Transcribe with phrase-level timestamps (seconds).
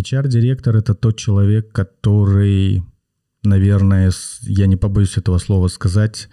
[0.00, 2.82] HR-директор— это тот человек, который,
[3.42, 6.28] наверное, я не побоюсь этого слова сказать,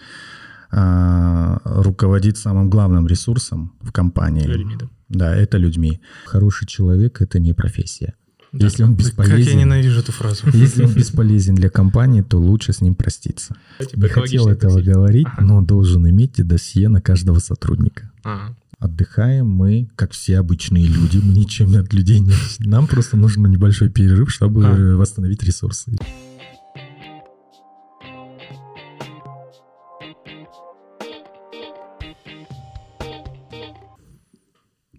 [0.72, 4.46] а, руководит самым главным ресурсом в компании.
[4.46, 4.88] Людьми, да.
[5.10, 6.02] Да, это людьми.
[6.26, 8.14] Хороший человек— это не профессия.
[8.52, 10.44] Да, если он бесполезен, Как я ненавижу эту фразу.
[10.54, 13.56] если он бесполезен для компании, то лучше с ним проститься.
[13.80, 15.46] Типа Не хотел этого говорить, Ага.
[15.46, 18.12] но должен иметь и досье на каждого сотрудника.
[18.24, 22.32] А, Отдыхаем мы, как все обычные люди, мы ничем от людей не...
[22.60, 24.96] Нам просто нужен небольшой перерыв, чтобы А.
[24.96, 25.92] восстановить ресурсы.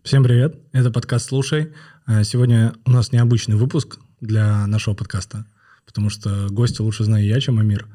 [0.02, 1.72] Всем привет, это подкаст «Слушай».
[2.04, 5.46] А, Сегодня у нас необычный выпуск для нашего подкаста,
[5.86, 7.86] потому что гости лучше знаю я, чем Амир.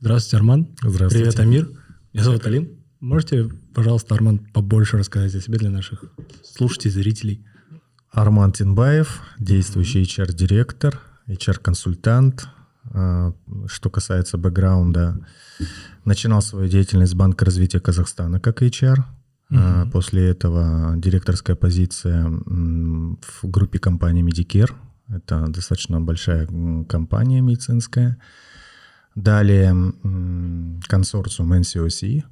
[0.00, 0.68] Здравствуйте, Арман.
[0.80, 1.14] Здравствуйте.
[1.16, 1.70] Привет, Амир.
[2.14, 2.81] Меня зовут Алим.
[3.02, 6.04] Можете, пожалуйста, Арман, побольше рассказать о себе для наших
[6.44, 7.44] слушателей, зрителей?
[8.12, 12.46] Арман Тинбаев, действующий HR-директор, HR-консультант.
[12.94, 13.32] А,
[13.66, 15.18] Что касается бэкграунда,
[16.04, 18.98] начинал свою деятельность с Банка развития Казахстана как HR.
[19.50, 24.72] А, После этого директорская позиция в группе компании Medicare.
[25.08, 26.46] Это достаточно большая
[26.88, 28.16] компания медицинская.
[29.16, 29.74] Далее
[30.86, 32.22] консорциум NCOC.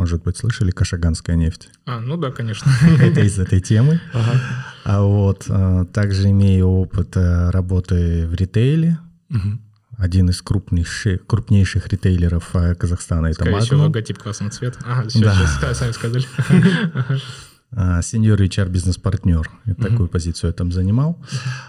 [0.00, 1.68] Может быть, слышали Кашаганская нефть?
[1.84, 2.70] А, ну да, конечно.
[3.02, 4.00] Это из этой темы.
[4.14, 4.40] Ага.
[4.84, 8.98] А вот а, также имею опыт а, работы в ритейле.
[9.28, 9.60] Мгм.
[9.98, 13.82] Один из крупнейших, крупнейших ритейлеров а, Казахстана это Скорее всего, Magnum.
[13.88, 14.78] логотип красного цвета.
[14.86, 15.34] Ага, все, Да.
[15.34, 16.24] сейчас, сами сказали.
[17.72, 19.50] А, Сеньор HR бизнес-партнер.
[19.78, 21.22] Такую позицию я там занимал.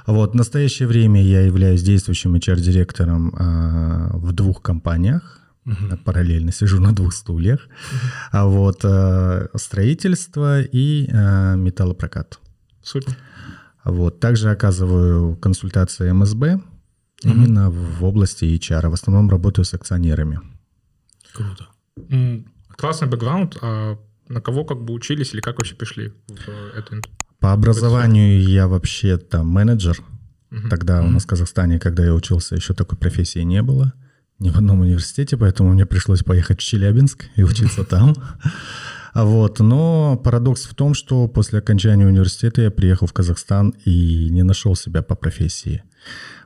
[0.08, 5.41] Вот, в настоящее время я являюсь действующим HR-директором а, в двух компаниях.
[5.80, 5.98] Мгм.
[6.00, 7.68] Параллельно сижу на двух стульях.
[8.32, 12.40] А вот а, строительство и а, металлопрокат.
[12.84, 13.16] Супер.
[13.86, 14.20] Вот.
[14.20, 16.60] Также оказываю консультации МСБ
[17.24, 17.34] Мгм.
[17.44, 18.90] именно в области HR.
[18.90, 20.40] В основном работаю с акционерами.
[21.34, 21.68] Круто.
[22.78, 23.58] Классный бэкграунд.
[23.62, 27.04] А на кого как бы учились или как вообще пришли в эту ин-
[27.40, 29.98] По образованию я вообще-то менеджер.
[30.50, 30.70] Мгм.
[30.70, 33.94] Тогда у нас в Казахстане, когда я учился, еще такой профессии не было.
[34.42, 38.16] Ни в одном университете, поэтому мне пришлось поехать в Челябинск и учиться там.
[39.14, 39.60] А Вот.
[39.60, 44.76] Но парадокс в том, что после окончания университета я приехал в Казахстан и не нашел
[44.76, 45.84] себя по профессии.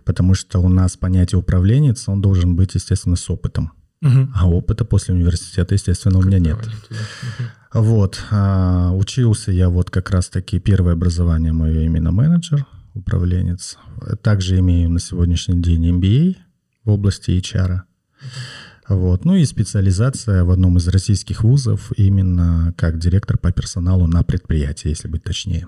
[0.03, 3.71] Потому что у нас понятие управленец, он должен быть, естественно, с опытом.
[4.01, 4.33] Мгм.
[4.35, 6.57] А опыта после университета, естественно, у меня нет.
[6.57, 7.49] Мгм.
[7.73, 8.21] Вот.
[8.29, 13.77] а, учился я вот как раз-таки, первое образование мое именно менеджер, управленец.
[14.21, 16.35] Также имею на сегодняшний день MBA
[16.85, 17.81] в области HR.
[18.87, 19.25] Вот.
[19.25, 24.89] Ну и специализация в одном из российских вузов именно как директор по персоналу на предприятии,
[24.89, 25.67] если быть точнее.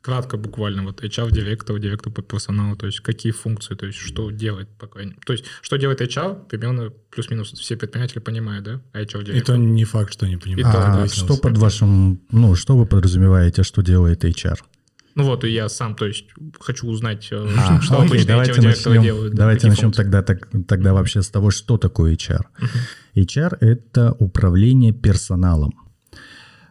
[0.00, 4.68] Кратко буквально, вот HR-директор, директор по персоналу, то есть какие функции, то есть что делает,
[4.78, 5.22] по крайней мере.
[5.24, 8.82] То есть что делает HR, примерно плюс-минус все предприниматели понимают, да?
[8.92, 9.56] А И HR-директор.
[9.56, 10.68] то не факт, что они понимают.
[10.68, 11.12] А выяснилось.
[11.14, 14.58] что под вашим, ну, что вы подразумеваете, что делает HR?
[15.14, 16.26] Ну вот, и я сам, то есть
[16.60, 19.32] хочу узнать, э, А, что окей, обычно давайте начнем, делают.
[19.32, 20.02] да, давайте начнем функции.
[20.02, 22.42] тогда, так, тогда вообще с того, что такое HR.
[23.14, 25.72] HR– это управление персоналом.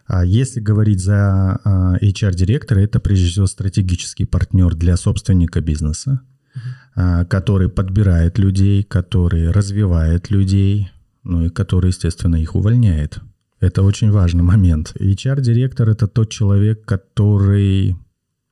[0.06, 6.22] А Если говорить за а, HR-директора, это прежде всего стратегический партнер для собственника бизнеса,
[6.96, 10.92] а, который подбирает людей, который развивает людей,
[11.24, 13.20] ну и который, естественно, их увольняет.
[13.62, 14.94] Это очень важный момент.
[15.00, 17.96] HR-директор– это тот человек, который,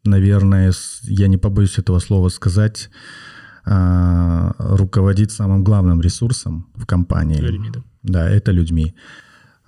[0.04, 0.74] наверное,
[1.04, 2.90] я не побоюсь этого слова сказать,
[3.66, 7.40] а, руководит самым главным ресурсом в компании.
[7.40, 7.82] Людьми, да.
[8.04, 8.96] Да, это людьми.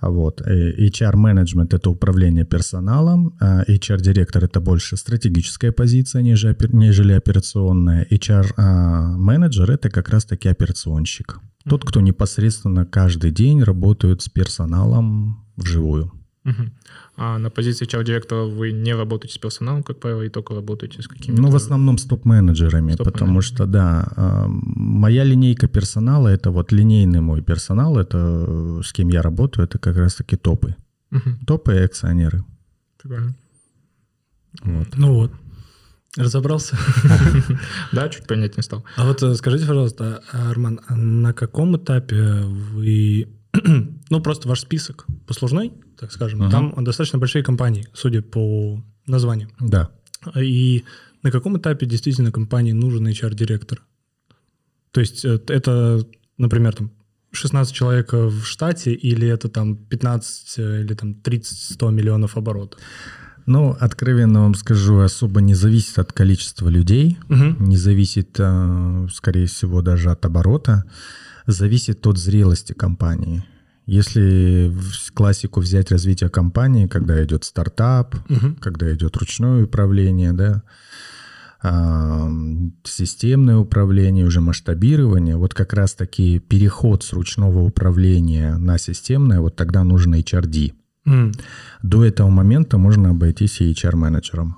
[0.00, 0.42] А Вот.
[0.42, 8.06] э, HR-менеджмент– это управление персоналом, а HR-директор– это больше стратегическая позиция, нежели операционная.
[8.10, 11.40] HR-менеджер– это как раз-таки операционщик.
[11.66, 16.12] Тот, кто непосредственно каждый день работает с персоналом вживую.
[17.16, 21.06] А на позиции HR-директора вы не работаете с персоналом, как правило, и только работаете с
[21.06, 21.40] какими-то...
[21.40, 23.12] Ну, в основном с топ-менеджерами, топ-менеджерами.
[23.12, 29.08] потому что, да, а, моя линейка персонала, это вот линейный мой персонал, это с кем
[29.10, 30.74] я работаю, это как раз-таки топы.
[31.10, 31.38] Мгм.
[31.46, 32.44] Топы и акционеры.
[33.00, 33.34] Прикольно.
[34.62, 34.88] Вот.
[34.96, 35.32] Ну вот.
[36.16, 36.76] Разобрался.
[37.92, 38.84] Да, чуть понятнее стал.
[38.96, 43.28] А вот э, скажите, пожалуйста, Арман, а на каком этапе вы...
[44.10, 46.50] ну, просто ваш список послужной, так скажем, Ага.
[46.50, 49.48] там достаточно большие компании, судя по названию.
[49.60, 49.90] Да.
[50.36, 50.84] И
[51.22, 53.82] на каком этапе действительно компании нужен HR-директор?
[54.90, 56.04] То есть э, это,
[56.38, 56.90] например, там
[57.32, 62.80] 16 человек в штате или это там 15 э, или там 30-100 миллионов оборотов?
[63.46, 67.56] Ну, откровенно вам скажу, особо не зависит от количества людей, Мгм.
[67.68, 70.84] не зависит, э, скорее всего, даже от оборота,
[71.46, 73.44] зависит от зрелости компании.
[73.86, 78.56] Если в классику взять развитие компании, когда идет стартап, Мгм.
[78.56, 80.62] когда идет ручное управление, да,
[81.62, 82.30] а,
[82.84, 89.84] системное управление, уже масштабирование, вот как раз-таки переход с ручного управления на системное, вот тогда
[89.84, 90.72] нужно HRD.
[91.06, 91.32] М.
[91.82, 94.56] До этого момента можно обойтись и HR-менеджером.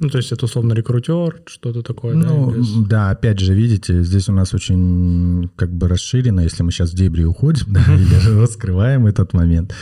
[0.00, 4.02] Ну, то есть это условно рекрутер, что-то такое, да, Ну, без- да, опять же, видите,
[4.02, 8.40] здесь у нас очень как бы расширено, если мы сейчас в дебри уходим, да, или
[8.40, 9.74] раскрываем этот момент.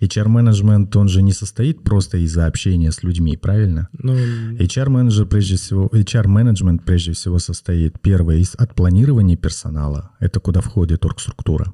[0.00, 3.88] HR-менеджмент, он же не состоит просто из-за общения с людьми, правильно?
[3.98, 10.60] Ну, HR-менеджер прежде всего, HR-менеджмент прежде всего состоит, первое, из от планирования персонала, это куда
[10.60, 11.72] входит оргструктура,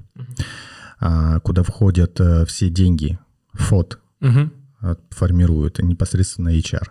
[0.99, 3.19] а, куда входят э, все деньги,
[4.81, 6.87] э, формируют непосредственно HR.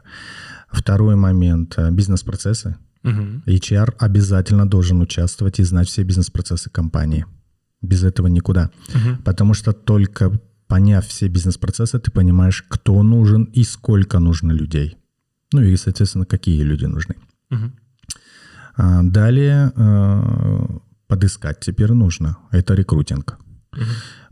[0.72, 2.76] Второй момент бизнес-процессы.
[3.02, 3.42] Мгм.
[3.46, 7.26] HR обязательно должен участвовать и знать все бизнес-процессы компании.
[7.82, 8.70] Без этого никуда.
[8.94, 9.18] Мгм.
[9.24, 10.32] Потому что только
[10.68, 14.96] поняв все бизнес-процессы, ты понимаешь, кто нужен и сколько нужно людей.
[15.52, 17.16] Ну и, соответственно, какие люди нужны.
[18.74, 20.66] А Далее э,
[21.06, 22.38] подыскать теперь нужно.
[22.50, 23.38] Это рекрутинг.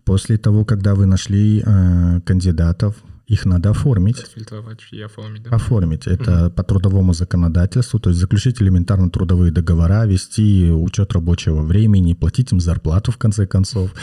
[0.05, 2.97] После того, когда вы нашли э, кандидатов,
[3.31, 4.19] их надо оформить.
[4.25, 5.51] Отфильтровать и оформить, да?
[5.57, 6.07] Оформить.
[6.09, 12.53] Это по трудовому законодательству, то есть заключить элементарно трудовые договора, вести учет рабочего времени, платить
[12.53, 13.95] им зарплату в конце концов.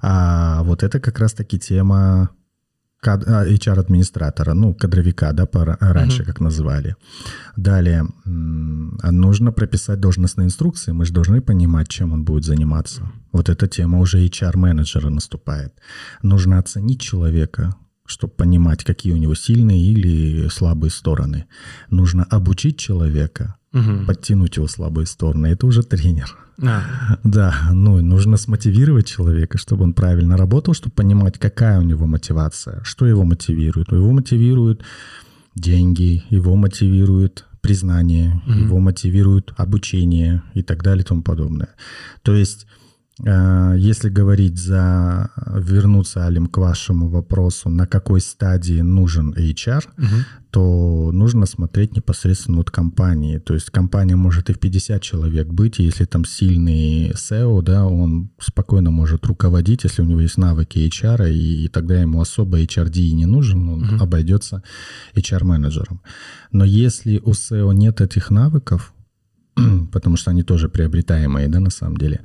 [0.00, 2.30] А вот это как раз-таки тема
[3.00, 6.96] кад- а, HR-администратора, ну, кадровика, да, пора- раньше как называли.
[7.56, 8.06] Далее,
[9.02, 13.02] а нужно прописать должностные инструкции, мы же должны понимать, чем он будет заниматься.
[13.32, 15.74] Вот эта тема уже HR-менеджера наступает.
[16.22, 17.74] Нужно оценить человека,
[18.06, 21.46] чтобы понимать, какие у него сильные или слабые стороны.
[21.90, 24.06] Нужно обучить человека, Мгм.
[24.06, 25.46] подтянуть его слабые стороны.
[25.48, 26.36] Это уже тренер.
[26.62, 26.82] А,
[27.24, 32.82] Да, ну, нужно смотивировать человека, чтобы он правильно работал, чтобы понимать, какая у него мотивация,
[32.84, 33.90] что его мотивирует.
[33.90, 34.82] Его мотивируют
[35.54, 41.70] деньги, его мотивирует признание, его мотивирует обучение и так далее и тому подобное.
[42.22, 42.66] То есть,
[43.20, 50.24] если говорить за вернуться, Алим, к вашему вопросу, на какой стадии нужен HR, мгм.
[50.50, 53.38] то нужно смотреть непосредственно от компании.
[53.38, 57.86] То есть компания может и в 50 человек быть, и если там сильный SEO, да,
[57.86, 62.60] он спокойно может руководить, если у него есть навыки HR, и, и тогда ему особо
[62.60, 64.64] HRD не нужен, он обойдется
[65.14, 66.00] HR-менеджером.
[66.50, 68.93] Но если у SEO нет этих навыков,
[69.92, 72.20] потому что они тоже приобретаемые, да, на самом деле.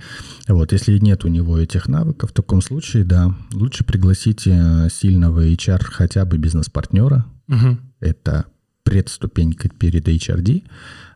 [0.47, 5.83] Вот, если нет у него этих навыков, в таком случае, да, лучше пригласите сильного HR,
[5.83, 7.79] хотя бы бизнес-партнера, Мгм.
[7.99, 8.45] это
[8.83, 10.63] предступенька перед HRD,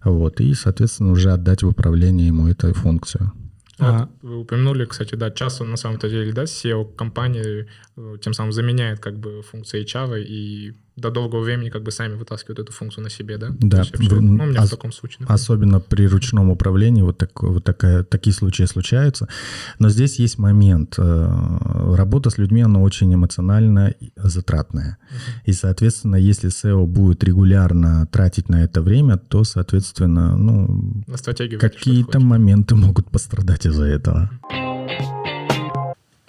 [0.03, 3.31] вот, и, соответственно, уже отдать в управление ему эту функцию.
[3.79, 4.01] А.
[4.01, 7.67] Вот вы упомянули, кстати, да, часто на самом-то деле, да, SEO компании
[7.97, 12.13] э, тем самым заменяет как бы функции HR и до долгого времени как бы сами
[12.15, 13.47] вытаскивают эту функцию на себе, да?
[13.59, 15.17] Да, есть вообще, ну, у меня ос- в таком случае.
[15.21, 15.33] например.
[15.35, 19.27] Особенно при ручном управлении вот, так, вот такая, такие случаи случаются.
[19.79, 20.95] Но здесь есть момент.
[20.99, 24.97] э, Работа с людьми, она очень эмоционально затратная.
[25.45, 31.03] И, соответственно, если SEO будет регулярно тратить на это время, то, соответственно, ну,
[31.59, 34.29] какие-то моменты могут пострадать из-за этого.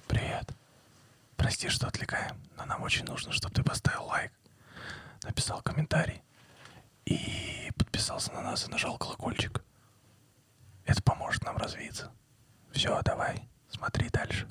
[0.09, 0.49] Привет.
[1.37, 4.30] Прости, что отвлекаем, но нам очень нужно, чтобы ты поставил лайк,
[5.25, 6.23] написал комментарий
[7.07, 7.19] и
[7.76, 9.62] подписался на нас и нажал колокольчик.
[10.85, 12.11] Это поможет нам развиться.
[12.73, 14.47] Все, давай, смотри дальше.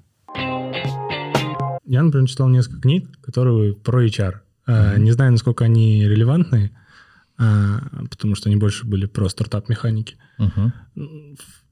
[1.85, 4.39] Я, например, читал несколько книг, которые про HR.
[4.65, 6.75] Э, Не знаю, насколько они релевантны,
[7.37, 10.17] а, потому что они больше были про стартап-механики.
[10.37, 10.73] Мгм.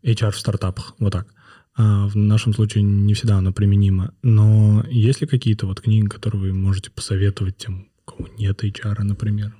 [0.03, 1.27] HR в стартапах, вот так.
[1.75, 4.13] А в нашем случае не всегда оно применимо.
[4.21, 7.87] Но есть ли какие-то вот книги, которые вы можете посоветовать тем,
[8.17, 9.53] у кого нет HR, например?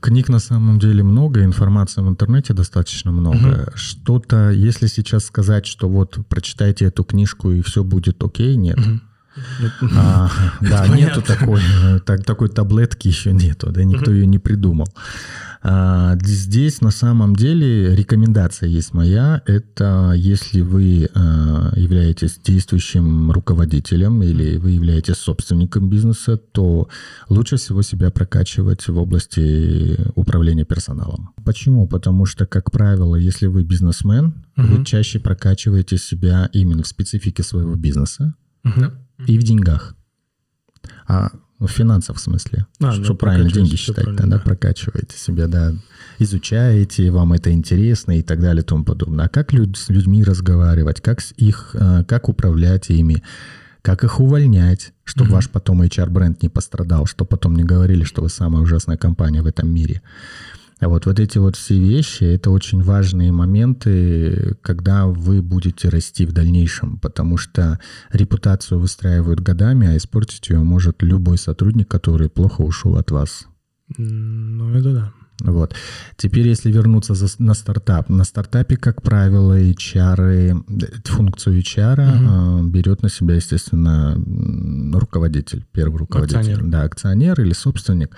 [0.00, 3.72] Книг на самом деле много, информации в интернете достаточно много.
[3.74, 8.78] Что-то, если сейчас сказать, что вот прочитайте эту книжку и все будет окей, нет.
[9.96, 11.60] А, да, нету такой,
[12.06, 14.86] так- такой таблетки еще нету, да, никто ее не придумал.
[15.66, 19.40] А, Здесь на самом деле рекомендация есть моя.
[19.46, 26.88] Это если вы э, являетесь действующим руководителем или вы являетесь собственником бизнеса, то
[27.30, 31.30] лучше всего себя прокачивать в области управления персоналом.
[31.44, 31.88] Почему?
[31.88, 37.74] Потому что, как правило, если вы бизнесмен, вы чаще прокачиваете себя именно в специфике своего
[37.74, 38.92] бизнеса, Мгм.
[39.26, 39.94] И в деньгах.
[41.06, 42.66] А В финансах в смысле.
[42.80, 44.42] А, что ну, правильно деньги считать, правильно, да, да.
[44.42, 45.72] прокачиваете себя, да,
[46.18, 49.26] изучаете, вам это интересно и так далее и тому подобное.
[49.26, 53.22] А как люд- с людьми разговаривать, как с их, э, как управлять ими,
[53.82, 58.30] как их увольнять, чтобы ваш потом HR-бренд не пострадал, чтобы потом не говорили, что вы
[58.30, 60.02] самая ужасная компания в этом мире.
[60.80, 66.26] А вот, вот эти вот все вещи, это очень важные моменты, когда вы будете расти
[66.26, 67.78] в дальнейшем, потому что
[68.10, 73.46] репутацию выстраивают годами, а испортить ее может любой сотрудник, который плохо ушел от вас.
[73.96, 75.12] Ну, это да.
[75.40, 75.74] Вот.
[76.16, 78.08] Теперь, если вернуться за- на стартап.
[78.08, 80.54] На стартапе, как правило, HR, э,
[81.04, 84.16] функцию HR э, берет на себя, естественно,
[84.96, 86.38] руководитель, первый руководитель.
[86.38, 86.64] Акционер.
[86.66, 88.16] Да, акционер или собственник.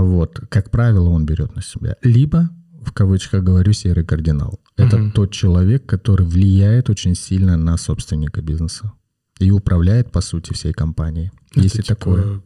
[0.00, 1.96] Вот, как правило, он берет на себя.
[2.02, 2.48] Либо,
[2.84, 4.60] в кавычках говорю, серый кардинал.
[4.76, 5.12] Это Мгм.
[5.12, 8.92] тот человек, который влияет очень сильно на собственника бизнеса
[9.38, 11.30] и управляет, по сути, всей компанией.
[11.52, 12.40] Это Если типа такое.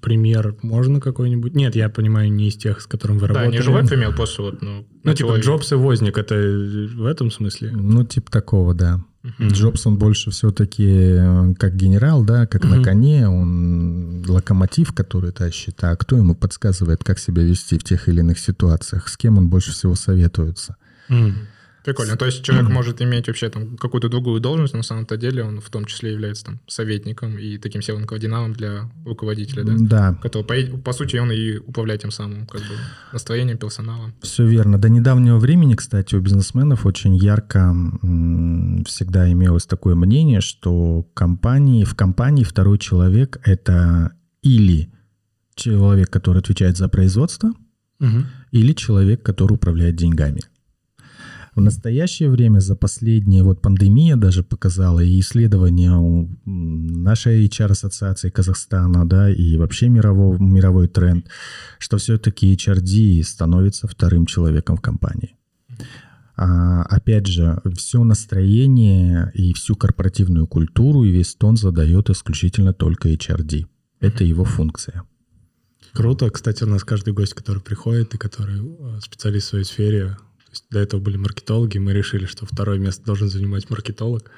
[0.00, 1.54] Пример можно какой-нибудь?
[1.54, 3.56] Нет, я понимаю, не из тех, с которым вы Да, работали.
[3.56, 5.38] не живой пример, просто вот, ну, Ну, на типа.
[5.38, 7.70] Джобс и Возник, это в этом смысле?
[7.72, 9.00] Ну, типа такого, да.
[9.22, 9.48] Мгм.
[9.48, 12.84] Джобс, он больше все-таки как генерал, да, как на Мгм.
[12.84, 18.20] коне, он локомотив, который тащит, а кто ему подсказывает, как себя вести в тех или
[18.20, 20.76] иных ситуациях, с кем он больше всего советуется.
[21.08, 21.34] М.
[21.84, 22.16] Прикольно.
[22.16, 25.60] То есть человек может иметь вообще там какую-то другую должность, но на самом-то деле он
[25.60, 29.74] в том числе является там советником и таким серым кардиналом для руководителя, да?
[29.78, 32.74] Да, Который, по, по сути, он и управляет тем самым как бы
[33.12, 34.12] настроением, персоналом.
[34.22, 34.78] все верно.
[34.78, 37.74] До недавнего времени, кстати, у бизнесменов очень ярко
[38.86, 44.90] всегда имелось такое мнение, что компании, в компании второй человек— это или
[45.54, 47.52] человек, который отвечает за производство,
[47.98, 48.26] Мгм.
[48.52, 50.40] или человек, который управляет деньгами.
[51.58, 59.04] В настоящее время за последние, вот пандемия даже показала, и исследования у нашей HR-ассоциации Казахстана,
[59.08, 61.26] да, и вообще мировой, мировой тренд,
[61.80, 65.36] что все-таки HRD становится вторым человеком в компании.
[66.36, 73.08] А, опять же, все настроение и всю корпоративную культуру и весь тон задает исключительно только
[73.08, 73.66] HRD.
[73.98, 75.02] Это его функция.
[75.92, 76.30] Круто.
[76.30, 80.16] Кстати, у нас каждый гость, который приходит и который э, специалист в своей сфере,
[80.58, 84.30] есть до этого были маркетологи, мы решили, что второе место должен занимать маркетолог.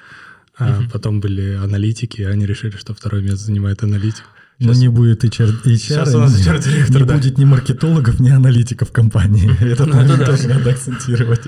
[0.57, 4.23] А потом были аналитики, и они решили, что второе место занимает аналитик.
[4.59, 7.15] Но не будет HR, HR Сейчас у нас не- HR-директор, не да.
[7.15, 9.49] будет ни маркетологов, ни аналитиков в компании.
[9.71, 11.41] Это Ну, тоже надо акцентировать.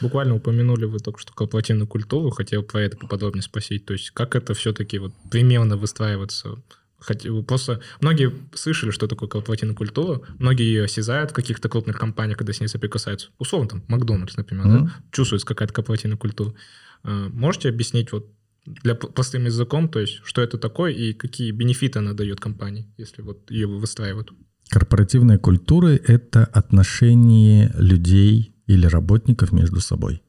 [0.00, 3.84] Буквально упомянули вы только что корпоративную культуру, хотел про это поподробнее спросить.
[3.84, 6.56] То есть как это все-таки вот примерно выстраивается?
[7.00, 12.38] Хотя- Просто многие слышали, что такое корпоративная культура, многие ее осязают в каких-то крупных компаниях,
[12.38, 13.28] когда с ней соприкасаются.
[13.38, 14.84] Условно, там, Макдональдс, например, Мгм.
[14.86, 14.92] да?
[15.10, 16.54] чувствуется какая-то корпоративная культура.
[17.02, 18.26] А, Можете объяснить вот
[18.66, 23.22] для простым языком, то есть что это такое и какие бенефиты она дает компании, если
[23.22, 24.32] вот ее выстраивают?
[24.68, 30.22] Корпоративная культура— это отношение людей или работников между собой.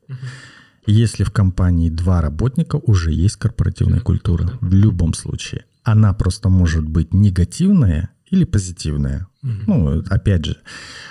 [0.87, 4.57] Если в компании два работника, уже есть корпоративная культура.
[4.61, 5.65] В любом случае.
[5.83, 9.27] Она просто может быть негативная или позитивная.
[9.41, 10.57] Ну, опять же,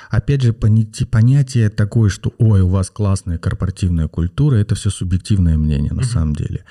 [0.09, 5.93] опять же, понятие такое, что, ой, у вас классная корпоративная культура, это все субъективное мнение
[5.93, 6.65] на самом деле.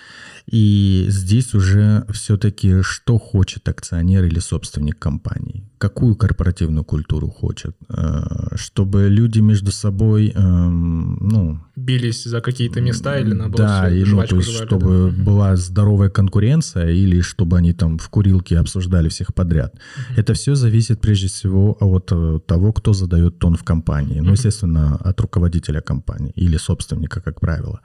[0.51, 5.63] И здесь уже все-таки что хочет акционер или собственник компании?
[5.77, 7.75] Какую корпоративную культуру хочет?
[7.89, 14.03] Э, Чтобы люди между собой, эм, ну, Бились за какие-то места или наоборот да, и,
[14.03, 15.23] ну, то есть, жевали, чтобы да?
[15.23, 19.75] была здоровая конкуренция или чтобы они там в курилке обсуждали всех подряд.
[20.17, 24.19] Это все зависит прежде всего от э, того, кто задает тон в компании.
[24.19, 27.79] Ну, естественно, от руководителя компании или собственника, как правило.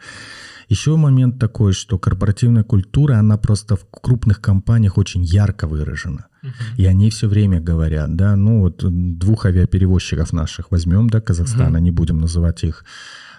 [0.68, 6.26] Еще момент такой, что корпоративная культура, она просто в крупных компаниях очень ярко выражена.
[6.76, 8.84] И они все время говорят, да, ну вот
[9.18, 12.84] двух авиаперевозчиков наших возьмем, да, Казахстана, не будем называть их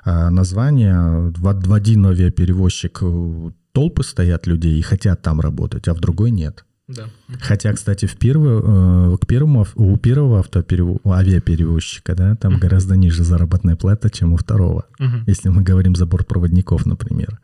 [0.04, 1.32] а, названия.
[1.32, 6.32] В, в один авиаперевозчик э, толпы стоят людей и хотят там работать, а в другой
[6.32, 6.66] нет.
[6.88, 7.10] Да.
[7.42, 13.24] Хотя, кстати, в первую, э, к первому, у первого автоперев- авиаперевозчика, да, там гораздо ниже
[13.24, 14.86] заработная плата, чем у второго.
[15.00, 15.24] Мгм.
[15.28, 17.40] Если мы говорим за бортпроводников, например.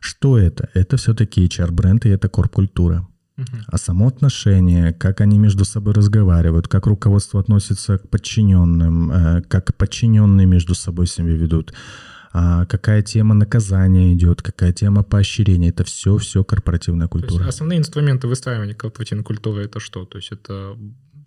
[0.00, 0.68] Что это?
[0.74, 3.06] Это все-таки HR-бренд и это корп-культура.
[3.36, 3.64] Мгм.
[3.66, 9.76] А само отношение, как они между собой разговаривают, как руководство относится к подчиненным, э, как
[9.76, 11.72] подчиненные между собой себя ведут,
[12.68, 15.70] какая тема наказания идет, какая тема поощрения.
[15.70, 17.46] Это все, все корпоративная культура.
[17.46, 20.04] основные инструменты выстраивания корпоративной культуры это что?
[20.04, 20.76] То есть это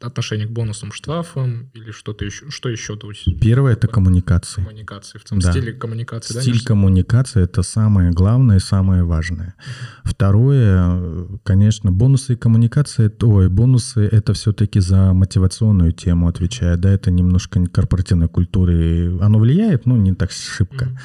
[0.02, 2.50] отношение к бонусам, штрафам или что-то еще?
[2.50, 2.96] Что еще?
[2.96, 4.62] То есть Первое— это коммуникации.
[4.64, 5.52] коммуникации, в целом Да.
[5.52, 6.42] стиле коммуникации, да?
[6.42, 9.56] Стиль между- коммуникации— это самое главное и самое важное.
[10.04, 16.90] Второе, э, конечно, бонусы и коммуникации, ой, бонусы— это все-таки за мотивационную тему отвечает, да,
[16.92, 20.86] это немножко корпоративной культуры, оно влияет, но не так шибко.
[20.86, 20.98] Мгм.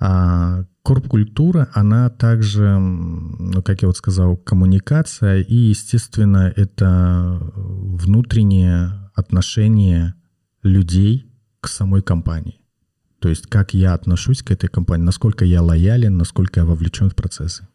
[0.00, 10.14] А корп-культура, она также, ну, как я вот сказал, коммуникация, и, естественно, это внутреннее отношение
[10.62, 11.26] людей
[11.60, 12.62] к самой компании.
[13.20, 17.14] То есть как я отношусь к этой компании, насколько я лоялен, насколько я вовлечен в
[17.14, 17.68] процессы.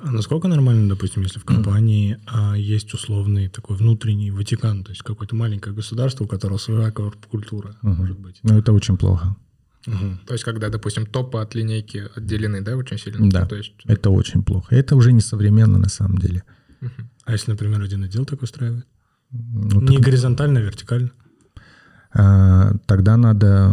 [0.00, 5.02] А насколько нормально, допустим, если в компании а, есть условный такой внутренний Ватикан, то есть
[5.02, 7.96] какое-то маленькое государство, у которого своя корп-культура, Мгм.
[7.96, 8.38] может быть?
[8.44, 9.34] Но это очень плохо.
[9.86, 10.20] Мгм.
[10.26, 13.28] То есть, когда, допустим, топы от линейки отделены, да, очень сильно?
[13.30, 13.46] Да.
[13.46, 14.74] То есть, Это очень плохо.
[14.74, 16.42] Это уже не современно на самом деле.
[16.80, 17.10] мгм.
[17.24, 18.84] А если, например, один отдел так устраивает?
[19.32, 21.10] Ну, Не так, горизонтально, а вертикально?
[22.12, 23.72] а, тогда надо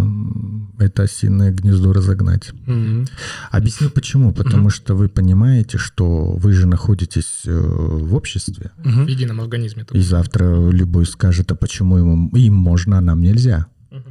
[0.80, 2.52] это осиное гнездо разогнать.
[2.68, 3.08] Мгм.
[3.50, 4.32] Объясню почему.
[4.32, 9.08] Потому что вы понимаете, что вы же находитесь э, в обществе, в Мгм.
[9.08, 9.86] едином организме.
[9.92, 13.66] и завтра любой скажет, а почему ему, им можно, а нам нельзя.
[13.90, 14.04] Мгм.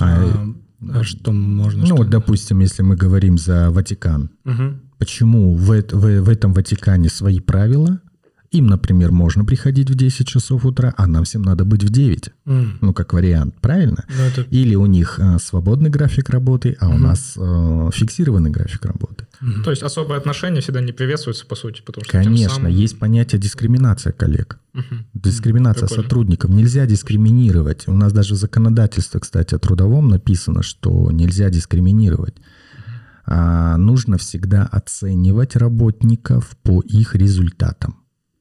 [0.00, 0.54] А, А,
[0.92, 1.80] а что можно?
[1.80, 4.80] ну что вот, допустим, если мы говорим за Ватикан, Мгм.
[4.98, 8.00] почему в, в- в этом Ватикане свои правила,
[8.58, 12.30] им, например, можно приходить в 10 часов утра, а нам всем надо быть в 9.
[12.46, 12.78] М.
[12.80, 14.04] Ну, как вариант, правильно?
[14.08, 14.42] Ну, это...
[14.50, 17.02] Или у них э, свободный график работы, а у Мгм.
[17.02, 19.26] нас э, фиксированный график работы.
[19.40, 19.62] Мгм.
[19.64, 23.40] То есть особые отношения всегда не приветствуются, по сути, потому что Конечно, самым- есть понятие
[23.40, 24.58] дискриминация коллег.
[24.72, 25.06] Мгм.
[25.14, 26.02] Дискриминация Прикольно.
[26.02, 26.50] сотрудников.
[26.50, 27.84] Нельзя дискриминировать.
[27.88, 32.34] У нас даже в законодательстве, кстати, о трудовом написано, что нельзя дискриминировать.
[33.28, 37.96] А, нужно всегда оценивать работников по их результатам,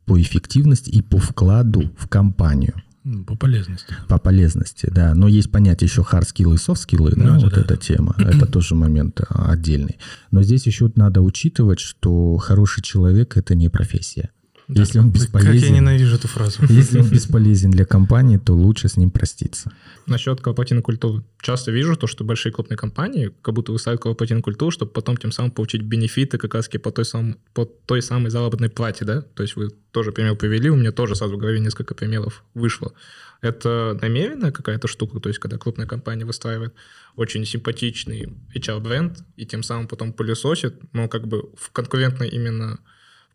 [0.05, 2.73] по эффективности и по вкладу в компанию.
[3.05, 3.93] М, По полезности.
[4.07, 5.13] По полезности, да.
[5.13, 7.61] Но есть понятие еще hard skills и soft skills, да, Ну, это вот да.
[7.61, 8.15] эта тема.
[8.17, 9.97] Это тоже момент а, отдельный.
[10.31, 14.31] Но здесь еще надо учитывать, что хороший человек– это не профессия.
[14.67, 16.59] Если он Как я бесполезен, ненавижу эту фразу.
[16.69, 19.71] если он бесполезен для компании, то лучше с ним проститься.
[20.07, 21.23] Насчет корпоративной культуры.
[21.39, 25.31] Часто вижу то, что большие крупные компании как будто выставляют корпоративную культуру, чтобы потом тем
[25.31, 29.21] самым получить бенефиты как раз по той, сам, по той самой заработной плате, да?
[29.21, 32.93] То есть вы тоже пример привели, у меня тоже сразу в голове несколько примеров вышло.
[33.41, 36.73] Это намеренная какая-то штука, то есть когда крупная компания выстраивает
[37.15, 42.79] очень симпатичный HR-бренд и тем самым потом пылесосит, но как бы в конкурентной именно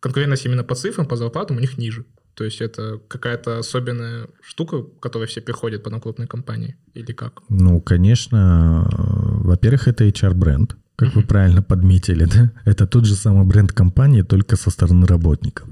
[0.01, 2.05] конкурентность именно по цифрам, по зарплатам у них ниже.
[2.33, 6.75] То есть это какая-то особенная штука, к которой все приходят потом крупные компании?
[6.93, 7.41] Или как?
[7.49, 12.51] Ну, конечно, во-первых, это HR-бренд, как вы правильно подметили, да?
[12.65, 15.67] Это тот же самый бренд компании, только со стороны работников.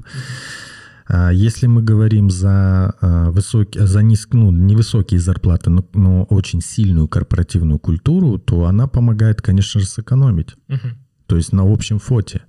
[1.07, 6.61] А Если мы говорим за, а, высокие, за низк, ну, невысокие зарплаты, но, но очень
[6.61, 10.55] сильную корпоративную культуру, то она помогает, конечно же, сэкономить.
[10.67, 10.97] Мгм.
[11.25, 12.41] То есть на общем фоте.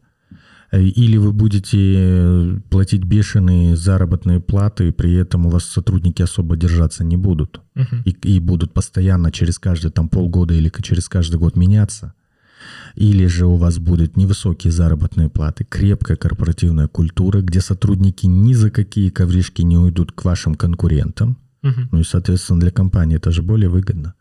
[0.72, 6.56] Э, Или вы будете э, платить бешеные заработные платы, при этом у вас сотрудники особо
[6.56, 7.60] держаться не будут.
[7.74, 8.02] Мгм.
[8.04, 12.14] И, и будут постоянно через каждые там, полгода или через каждый год меняться.
[12.94, 18.70] Или же у вас будут невысокие заработные платы, крепкая корпоративная культура, где сотрудники ни за
[18.70, 21.36] какие ковришки не уйдут к вашим конкурентам.
[21.62, 21.88] Мгм.
[21.92, 24.14] Ну и, соответственно, для компании это же более выгодно.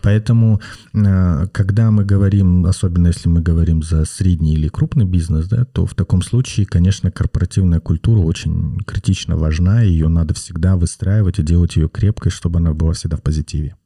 [0.00, 0.60] Поэтому,
[0.94, 5.86] э, когда мы говорим, особенно если мы говорим за средний или крупный бизнес, да, то
[5.86, 11.76] в таком случае, конечно, корпоративная культура очень критично важна, ее надо всегда выстраивать и делать
[11.76, 13.76] ее крепкой, чтобы она была всегда в позитиве.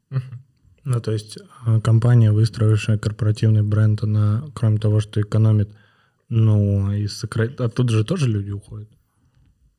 [0.85, 5.71] Ну, то есть э, компания, выстроившая корпоративный бренд, она, кроме того, что экономит,
[6.29, 8.89] ну, и сокра- оттуда же тоже люди уходят.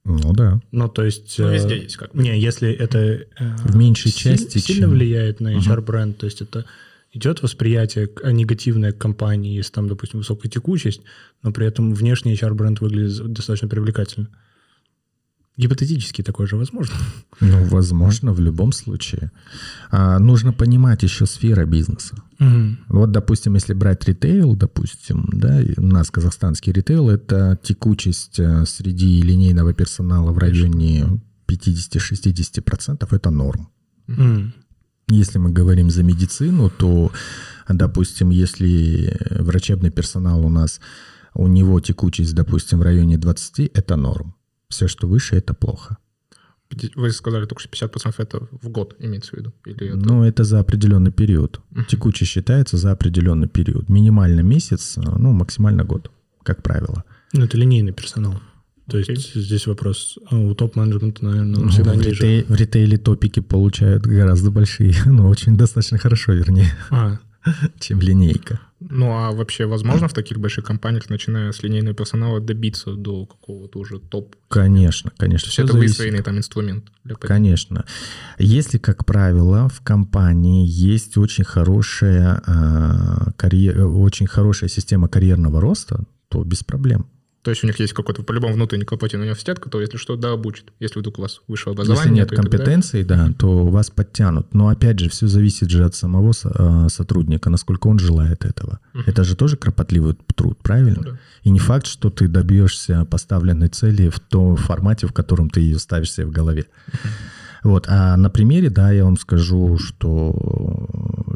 [0.07, 0.61] Ну да.
[0.71, 1.35] Ну, то есть...
[1.37, 2.23] Ну, э, везде есть как бы.
[2.23, 2.97] Не, если это...
[2.99, 3.25] э,
[3.65, 6.65] В меньшей силь- части, Сильно чем- влияет на HR-бренд, то есть это
[7.13, 11.01] идет восприятие а, негативное к компании, если там, допустим, высокая текучесть,
[11.43, 14.29] но при этом внешний HR-бренд выглядит достаточно привлекательно.
[15.57, 16.95] Гипотетически такое же возможно.
[17.39, 19.31] Ну, возможно, в любом случае.
[19.91, 22.15] А, нужно понимать еще сфера бизнеса.
[22.87, 29.21] Вот, допустим, если брать ритейл, допустим, да, у нас казахстанский ритейл, это текучесть э, среди
[29.21, 33.69] линейного персонала в районе 50-60%, это норм.
[34.07, 34.53] М.
[35.09, 37.11] Если мы говорим за медицину, то,
[37.69, 40.79] допустим, если врачебный персонал у нас,
[41.33, 44.36] у него текучесть, допустим, в районе 20, это норм.
[44.69, 45.97] Все, что выше, это плохо.
[46.95, 49.53] Вы сказали только что 50% это в год имеется в виду?
[49.65, 49.95] Или это...
[49.97, 51.61] Ну, это за определенный период.
[51.71, 51.85] Мгм.
[51.85, 53.87] Текучесть считается за определенный период.
[53.87, 56.11] Минимально месяц, ну, максимально год,
[56.43, 57.05] как правило.
[57.31, 58.41] Ну, это линейный персонал.
[58.89, 59.15] То Окей.
[59.15, 62.09] есть здесь вопрос а у топ-менеджмента, наверное, он Ну, всегда в, ниже.
[62.09, 67.19] ритей- в ритейле топики получают гораздо большие, ну, очень достаточно хорошо, вернее, А,
[67.79, 68.59] чем линейка.
[68.79, 73.79] Ну, а вообще возможно в таких больших компаниях, начиная с линейного персонала, добиться до какого-то
[73.79, 74.35] уже топ?
[74.49, 75.49] Конечно, конечно.
[75.49, 75.97] Всё это зависит.
[75.97, 77.15] выстроенный там инструмент для?
[77.15, 77.85] Конечно.
[78.37, 86.03] Если, как правило, в компании есть очень хорошая, э, карьер- очень хорошая система карьерного роста,
[86.29, 87.07] то без проблем.
[87.47, 90.65] То есть у них есть какой-то по-любому внутренний корпоративный университет, который, если что, да, обучит.
[90.81, 94.53] Если вдруг у вас высшее образование, Если нет то компетенций, да, то вас подтянут.
[94.53, 98.81] Но опять же, все зависит же от самого э, сотрудника, насколько он желает этого.
[99.05, 100.95] Это же тоже кропотливый труд, правильно?
[100.97, 101.19] Ну да.
[101.43, 105.79] И не факт, что ты добьешься поставленной цели в том формате, в котором ты ее
[105.79, 106.65] ставишь себе в голове.
[107.67, 107.85] Вот.
[107.89, 110.33] А на примере, да, я вам скажу, что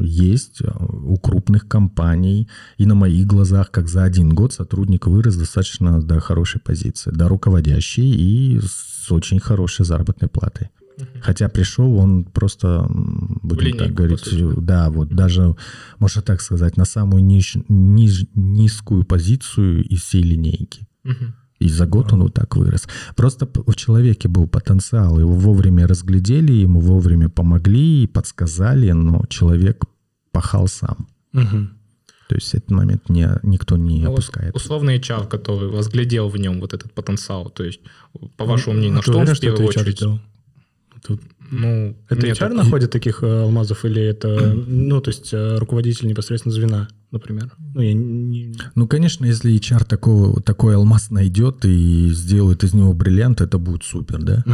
[0.00, 6.00] есть у крупных компаний и на моих глазах, как за один год сотрудник вырос достаточно
[6.02, 10.70] до хорошей позиции, до руководящей и с очень хорошей заработной платой.
[11.20, 12.86] Хотя пришел он просто,
[13.42, 15.54] будем линейку, так говорить, да, вот даже,
[15.98, 20.86] можно так сказать, на самую ниж- ниж- низкую позицию из всей линейки.
[21.04, 21.34] Мгм.
[21.62, 22.88] И за год он вот так вырос.
[23.16, 29.84] Просто в человеке был потенциал, его вовремя разглядели, ему вовремя помогли и подсказали, но человек
[30.32, 31.06] пахал сам.
[31.32, 31.70] мгм.
[32.28, 34.54] То есть этот момент не, никто не Ну, опускает.
[34.56, 37.80] условный HR, который разглядел в нем вот этот потенциал, то есть,
[38.36, 40.02] по вашему мнению, А на что он в первую очередь...
[41.06, 41.20] Тут-
[41.52, 46.08] Ну, Это нет, HR находит таких э, алмазов или это, ну, то есть э, руководитель
[46.08, 47.52] непосредственно звена, например?
[47.74, 48.54] Ну, я не...
[48.74, 53.84] Ну, конечно, если HR такого, такой алмаз найдет и сделает из него бриллиант, это будет
[53.84, 54.44] супер, да?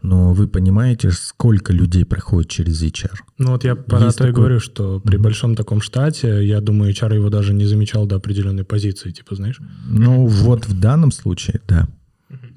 [0.00, 3.14] Но вы понимаете, сколько людей проходит через HR?
[3.38, 6.60] Ну, вот я про Есть то и такой- говорю, что при большом таком штате, я
[6.60, 9.58] думаю, HR его даже не замечал до определенной позиции, типа, знаешь?
[9.88, 11.88] Ну, вот в данном случае, да.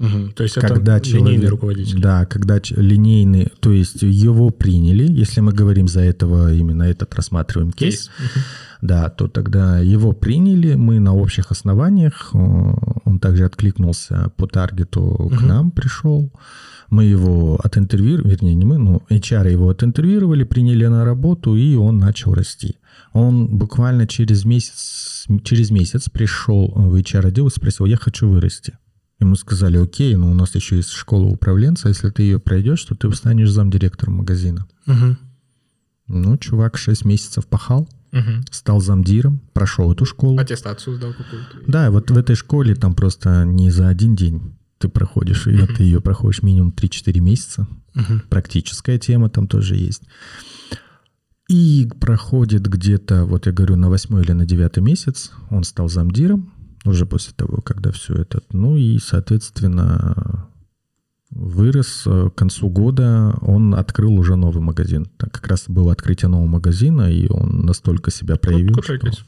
[0.02, 0.32] Мгм.
[0.34, 2.02] То есть когда это человек, линейный руководитель.
[2.02, 7.72] Да, когда линейный, то есть его приняли, если мы говорим за этого, именно этот рассматриваем
[7.72, 8.10] кейс, кейс.
[8.20, 8.44] Мгм.
[8.82, 12.38] да, то тогда его приняли, мы на общих основаниях, э,
[13.06, 15.48] он также откликнулся по таргету к Мгм.
[15.48, 16.32] нам, пришел,
[16.90, 22.00] мы его отинтервьюировали, вернее, не мы, но HR его отинтервьюировали, приняли на работу, и он
[22.00, 22.76] начал расти.
[23.14, 28.74] Он буквально через месяц, через месяц пришел в HR-отдел и спросил, я хочу вырасти.
[29.22, 32.96] Ему сказали, окей, но у нас еще есть школа управленца, если ты ее пройдешь, то
[32.96, 34.68] ты станешь замдиректором магазина.
[34.88, 35.18] Мгм.
[36.08, 38.44] Ну, чувак 6 месяцев пахал, Мгм.
[38.52, 40.40] стал замдиром, прошел эту школу.
[40.40, 41.72] Аттестацию сдал какую-то.
[41.72, 45.84] Да, вот в этой школе там просто не за один день ты проходишь, и ты
[45.84, 47.68] ее проходишь минимум 3-4 месяца.
[47.94, 48.24] Мгм.
[48.28, 50.02] Практическая тема там тоже есть.
[51.48, 56.52] И проходит где-то, вот я говорю, на восьмой или на девятый месяц он стал замдиром,
[56.86, 58.42] уже после того, когда все это...
[58.52, 60.50] Ну и, соответственно,
[61.30, 65.06] вырос э, к концу года, он открыл уже новый магазин.
[65.18, 69.26] Так как раз было открытие нового магазина, и он настолько себя проявил, Крутой что-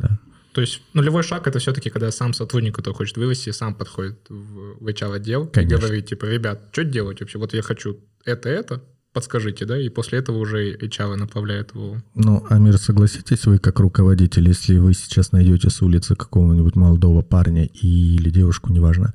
[0.00, 0.18] да.
[0.52, 4.82] То есть нулевой шаг это все-таки, когда сам сотрудник, который хочет вырасти, сам подходит в,
[4.82, 7.38] в HR-отдел и говорит, типа, ребят, что делать вообще?
[7.38, 8.82] Вот я хочу это-это,
[9.16, 11.96] подскажите, да, и после этого уже HR направляет его.
[12.14, 17.64] Ну, Амир, согласитесь, вы как руководитель, если вы сейчас найдете с улицы какого-нибудь молодого парня
[17.64, 19.14] или девушку, неважно,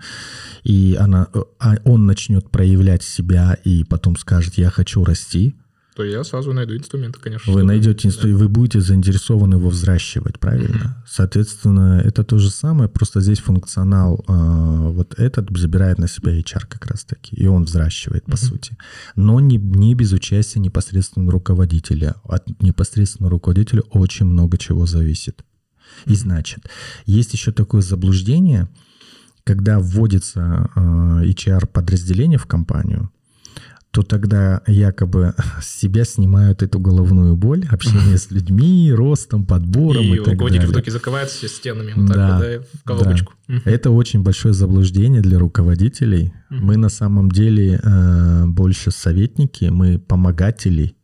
[0.64, 5.56] и она, э, а он начнет проявлять себя и потом скажет, я хочу расти,
[5.96, 7.52] То я сразу найду инструменты, конечно.
[7.52, 11.04] вы найдете инстру- вы будете заинтересованы его взращивать, правильно?
[11.06, 14.34] Соответственно, это то же самое, просто здесь функционал э,
[14.92, 18.78] вот этот забирает на себя HR как раз-таки, и он взращивает, по сути.
[19.16, 22.16] Но не, не без участия непосредственно руководителя.
[22.24, 25.44] От непосредственного руководителя очень много чего зависит.
[26.06, 26.70] И значит,
[27.06, 28.70] есть еще такое заблуждение,
[29.44, 30.80] когда вводится э,
[31.26, 33.12] HR-подразделение в компанию,
[33.92, 40.16] то тогда якобы с себя снимают эту головную боль, общение с людьми, ростом, подбором и,
[40.16, 40.68] И так руководитель далее.
[40.68, 43.34] в итоге закрывается все стенами вот так Да, вот, да, в коробочку.
[43.48, 43.62] Мгм.
[43.66, 46.34] Это очень большое заблуждение для руководителей.
[46.50, 50.96] Мы на самом деле э, больше советники, мы помогатели,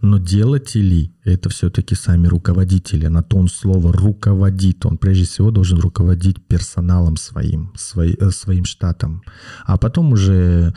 [0.00, 3.08] но делатели— это все-таки сами руководители.
[3.08, 4.86] На то он слово «руководит».
[4.86, 9.22] Он прежде всего должен руководить персоналом своим, свой- э, своим штатом.
[9.66, 10.72] А потом уже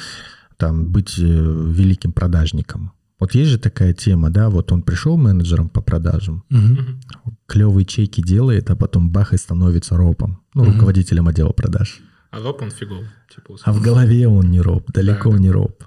[0.58, 2.92] там быть э, великим продажником.
[3.20, 7.00] Вот есть же такая тема, да, вот он пришел менеджером по продажам, Мгм.
[7.48, 10.74] клевые чеки делает, а потом бах и становится ропом, ну, Мгм.
[10.74, 12.02] руководителем отдела продаж.
[12.32, 13.06] А роб он фигов.
[13.34, 15.44] Типа, А в голове он не роб, далеко Да, да.
[15.44, 15.84] не роб.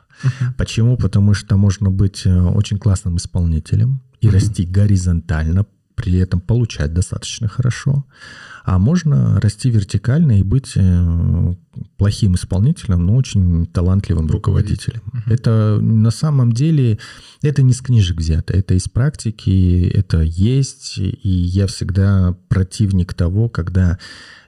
[0.56, 0.96] Почему?
[0.96, 7.48] Потому что можно быть э, очень классным исполнителем и расти горизонтально при этом получать достаточно
[7.48, 8.04] хорошо.
[8.66, 11.54] А можно расти вертикально и быть э,
[11.98, 15.02] плохим исполнителем, но очень талантливым руководителем.
[15.12, 15.22] Мгм.
[15.32, 16.98] Это на самом деле,
[17.42, 23.48] это не с книжек взято, это из практики, это есть, и я всегда противник того,
[23.48, 24.00] когда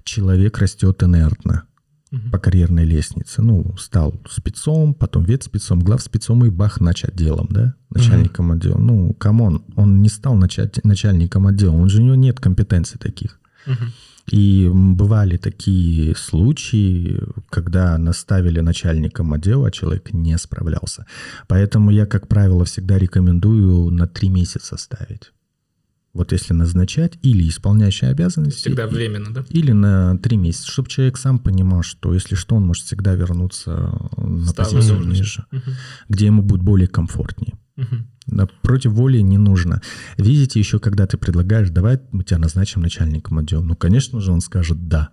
[0.03, 1.63] человек растет инертно
[2.11, 2.33] Мгм.
[2.33, 3.41] по карьерной лестнице.
[3.41, 7.75] Ну, стал спецом, потом ведспецом, главспецом и бах, нач отделом, да?
[7.91, 8.79] Начальником отдела.
[8.79, 12.99] Ну, come on, он не стал начать, начальником отдела, он же у него нет компетенций
[12.99, 13.39] таких.
[13.67, 13.93] Мгм.
[14.31, 21.07] И бывали такие случаи, когда наставили начальником отдела, а человек не справлялся.
[21.47, 25.33] Поэтому я, как правило, всегда рекомендую на три месяца ставить.
[26.19, 29.45] Вот если назначать или исполняющий обязанности, Всегда временно, да?
[29.51, 33.71] или на три месяца, чтобы человек сам понимал, что если что, он может всегда вернуться
[34.17, 35.63] на позицию ниже, Мгм.
[36.09, 37.55] где ему будет более комфортнее.
[37.77, 38.09] Мгм.
[38.27, 39.81] Да, против воли не нужно.
[40.17, 43.63] Видите, еще когда ты предлагаешь, давай мы тебя назначим начальником отдела.
[43.63, 45.11] Ну, конечно же, он скажет «да».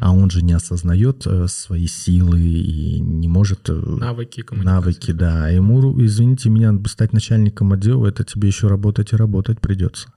[0.00, 3.68] А он же не осознает э, свои силы и не может...
[3.68, 4.74] э, Навыки, коммуникации.
[4.74, 5.46] навыки, да.
[5.46, 10.12] А ему, извините меня, стать начальником отдела, это тебе еще работать и работать придется.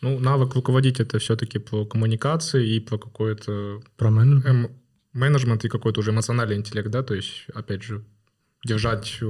[0.00, 4.44] Ну, навык руководить это все-таки про коммуникации и про какой-то Про менеджмент.
[4.46, 4.70] эм,
[5.14, 8.04] менеджмент и какой-то уже эмоциональный интеллект, да, то есть, опять же,
[8.66, 9.24] держать, э,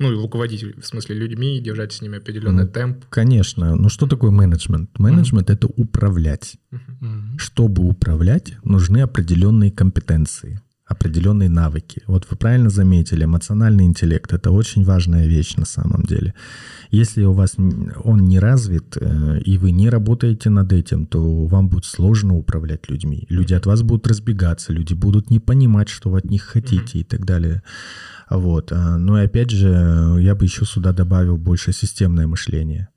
[0.00, 3.04] ну, и руководить, в смысле, людьми, держать с ними определенный Ну, темп.
[3.08, 3.74] Конечно.
[3.76, 4.98] Ну, что такое менеджмент?
[4.98, 6.56] Менеджмент— это управлять.
[6.70, 7.17] Мгм.
[7.38, 12.02] Чтобы управлять, нужны определенные компетенции, определенные навыки.
[12.08, 16.34] Вот вы правильно заметили, эмоциональный интеллект— это очень важная вещь на самом деле.
[16.90, 17.54] Если у вас
[18.02, 22.90] он не развит, э, и вы не работаете над этим, то вам будет сложно управлять
[22.90, 23.24] людьми.
[23.28, 27.04] Люди от вас будут разбегаться, люди будут не понимать, что вы от них хотите и
[27.04, 27.62] так далее.
[28.28, 28.72] Вот.
[28.72, 32.88] А, Ну и опять же, я бы еще сюда добавил больше системное мышление.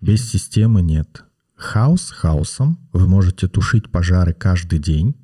[0.00, 1.24] Без системы нет.
[1.56, 2.78] Хаос хаосом.
[2.92, 5.14] Вы можете тушить пожары каждый день.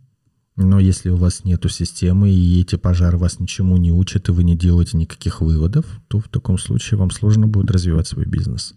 [0.57, 4.45] Но если у вас нету системы, и эти пожары вас ничему не учат, и вы
[4.45, 8.75] не делаете никаких выводов, то в таком случае вам сложно будет развивать свой бизнес.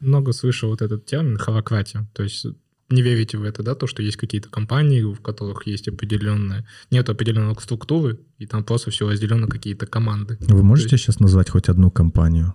[0.00, 2.46] Много слышал вот этот термин холократия, то есть
[2.88, 7.08] не верите в это, да, то, что есть какие-то компании, в которых есть определенная, нет
[7.08, 10.36] определенной структуры, и там просто все разделено какие-то команды.
[10.40, 12.54] Вы можете есть- сейчас назвать хоть одну компанию?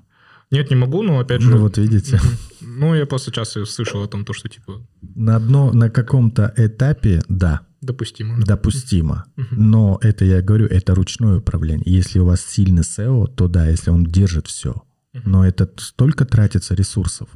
[0.54, 1.50] Нет, не могу, но опять же...
[1.50, 2.20] Ну вот видите.
[2.62, 7.24] Ну, я просто часто слышал о том, то, что, типа, на, одно, на каком-то этапе,
[7.28, 8.38] да, допустимо.
[8.46, 9.26] допустимо.
[9.52, 11.84] Но это, я говорю, это ручное управление.
[11.88, 14.84] Если у вас сильный SEO, то да, если он держит все.
[15.26, 17.30] Но это столько тратится ресурсов,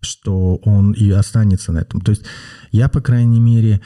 [0.00, 2.00] что он и останется на этом.
[2.00, 2.24] То есть
[2.70, 3.82] я, по крайней мере,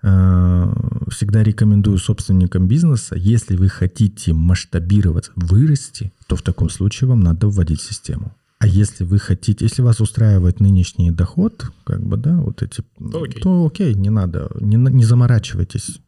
[0.00, 7.48] всегда рекомендую собственникам бизнеса, если вы хотите масштабироваться, вырасти, то в таком случае вам надо
[7.48, 8.34] вводить систему.
[8.60, 13.22] А если вы хотите, если вас устраивает нынешний доход, как бы, да, вот эти, То
[13.22, 13.40] окей.
[13.40, 16.00] то окей, не надо, не, не заморачивайтесь.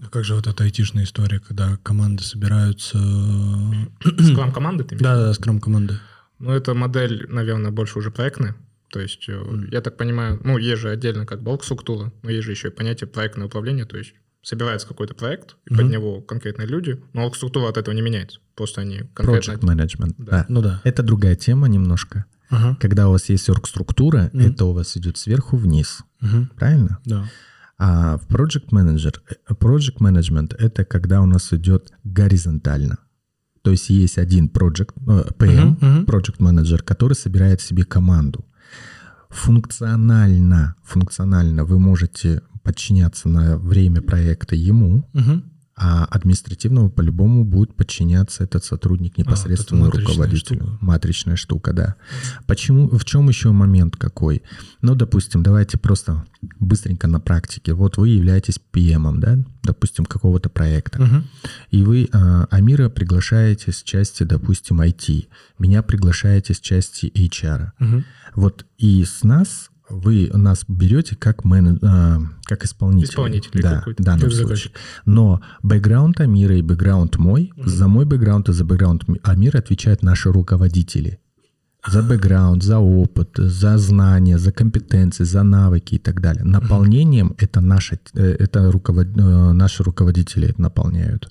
[0.00, 2.98] А как же вот эта айтишная история, когда команды собираются...
[4.20, 5.02] Скрам команды ты имеешь?
[5.02, 6.00] Да, да, скрам команды.
[6.40, 8.56] Ну, эта модель, наверное, больше уже проектная.
[8.92, 12.44] То есть, э, я так понимаю, ну, есть же отдельно как блок структура, но есть
[12.44, 15.90] же еще и понятие проектное управление, то есть собирается какой-то проект, и под Мгм.
[15.90, 18.40] него конкретные люди, но структура от этого не меняется.
[18.54, 19.52] Просто они конкретно...
[19.52, 20.14] Project management.
[20.18, 20.30] Да.
[20.30, 20.46] Да.
[20.48, 20.80] Ну да.
[20.84, 22.26] Это другая тема немножко.
[22.50, 22.76] Ага.
[22.80, 24.46] Когда у вас есть оргструктура, Мгм.
[24.46, 26.00] это у вас идет сверху вниз.
[26.20, 26.50] Мгм.
[26.56, 26.98] Правильно?
[27.06, 27.24] Да.
[27.78, 32.98] А в Project Manager, э, Project Management это когда у нас идет горизонтально.
[33.62, 34.92] То есть есть один project,
[35.38, 36.04] PM, Мгм, мгм.
[36.04, 38.44] Project Manager, который собирает в себе команду.
[39.32, 45.44] Функционально, функционально вы можете подчиняться на время проекта ему, Мгм.
[45.74, 50.60] а административного по-любому будет подчиняться этот сотрудник непосредственно А, вот матричная руководителю.
[50.60, 50.78] штука.
[50.80, 51.94] Матричная штука, да.
[52.46, 54.42] Почему, в чем еще момент какой?
[54.82, 56.24] Ну, допустим, давайте просто
[56.60, 57.72] быстренько на практике.
[57.72, 61.00] Вот вы являетесь PM, да, допустим, какого-то проекта.
[61.00, 61.24] Мгм.
[61.70, 65.26] И вы а, Амира приглашаете с части, допустим, IT.
[65.58, 67.72] Меня приглашаете с части HR.
[67.78, 68.04] Мгм.
[68.34, 73.10] Вот и с нас вы нас берете как, мене- а, как исполнитель.
[73.10, 74.02] Исполнитель Да, какой-то.
[74.02, 74.46] в данном Как случае.
[74.46, 74.72] заказчик.
[75.04, 80.02] Но бэкграунд Амира и бэкграунд мой, за мой бэкграунд и за бэкграунд Ми- Амира отвечают
[80.02, 81.18] наши руководители.
[81.86, 86.44] За бэкграунд, за опыт, за знания, за компетенции, за навыки и так далее.
[86.44, 91.28] Наполнением это, наши, э, это руковод, э, наши руководители наполняют.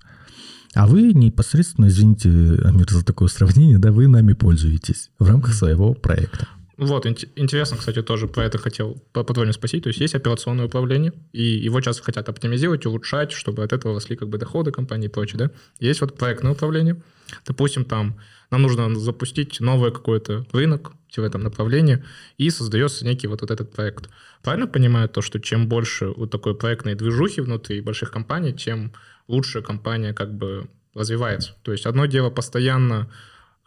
[0.75, 2.29] А вы непосредственно, извините,
[2.65, 6.47] Амир, за такое сравнение, да, вы нами пользуетесь в рамках своего проекта.
[6.77, 9.83] Вот, ин- интересно, кстати, тоже про это хотел по- по-твоему спросить.
[9.83, 14.15] То есть есть операционное управление, и его часто хотят оптимизировать, улучшать, чтобы от этого росли
[14.15, 15.51] как бы доходы компании и прочее, да?
[15.79, 17.01] Есть вот проектное управление.
[17.45, 22.03] Допустим, там нам нужно запустить новый какой-то рынок в этом направлении,
[22.37, 24.09] и создается некий вот, вот этот проект.
[24.43, 28.93] Правильно понимаю то, что чем больше вот такой проектной движухи внутри больших компаний, тем
[29.27, 31.55] лучше компания как бы развивается.
[31.63, 33.09] То есть одно дело постоянно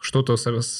[0.05, 0.35] что-то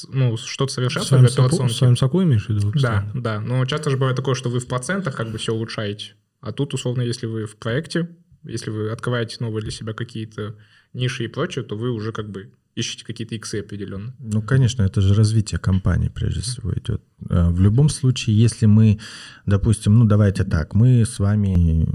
[0.08, 1.74] ну, что совершенствовать в операционке.
[1.74, 2.72] Своим соку имеешь в виду?
[2.74, 3.40] Да, да.
[3.40, 6.14] Но часто же бывает такое, что вы в процентах как бы все улучшаете.
[6.40, 8.08] А тут, условно, если вы в проекте,
[8.44, 10.54] если вы открываете новые для себя какие-то
[10.92, 14.14] ниши и прочее, то вы уже как бы ищете какие-то иксы определенные.
[14.20, 17.02] Ну, конечно, это же развитие компании прежде всего идет.
[17.28, 19.00] Э, в любом случае, если мы,
[19.44, 21.88] допустим, ну давайте так, мы с вами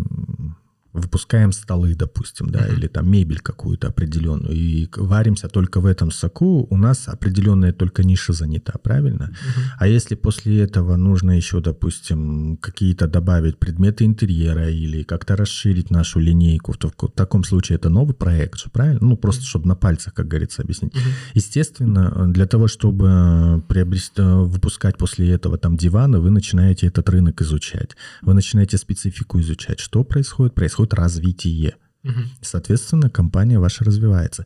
[0.93, 2.77] выпускаем столы, допустим, да, uh-huh.
[2.77, 8.03] или там мебель какую-то определенную, и варимся только в этом соку, у нас определенная только
[8.03, 9.31] ниша занята, правильно?
[9.31, 9.61] Uh-huh.
[9.79, 16.19] А если после этого нужно еще, допустим, какие-то добавить предметы интерьера или как-то расширить нашу
[16.19, 18.99] линейку, то в таком случае это новый проект, правильно?
[19.01, 19.47] Ну, просто uh-huh.
[19.47, 20.93] чтобы на пальцах, как говорится, объяснить.
[20.93, 21.11] Uh-huh.
[21.35, 27.91] Естественно, для того, чтобы приобрести, выпускать после этого там диваны, вы начинаете этот рынок изучать,
[28.21, 29.79] вы начинаете специфику изучать.
[29.79, 30.53] Что происходит?
[30.53, 31.75] Происходит происходит развитие.
[32.03, 32.19] Угу.
[32.41, 34.45] Соответственно, компания ваша развивается.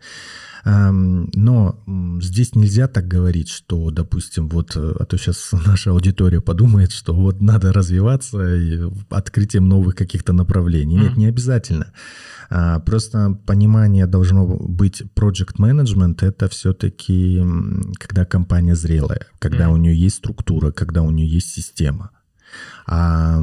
[0.65, 1.80] Но
[2.21, 7.13] здесь нельзя так говорить, что, допустим, вот, э, а то сейчас наша аудитория подумает, что
[7.13, 10.98] вот надо развиваться открытием новых каких-то направлений.
[10.98, 11.93] Нет, не обязательно.
[12.50, 17.43] А, просто понимание должно быть project management это все-таки
[18.00, 22.10] когда компания зрелая, когда у нее есть структура, когда у нее есть система
[22.88, 23.41] а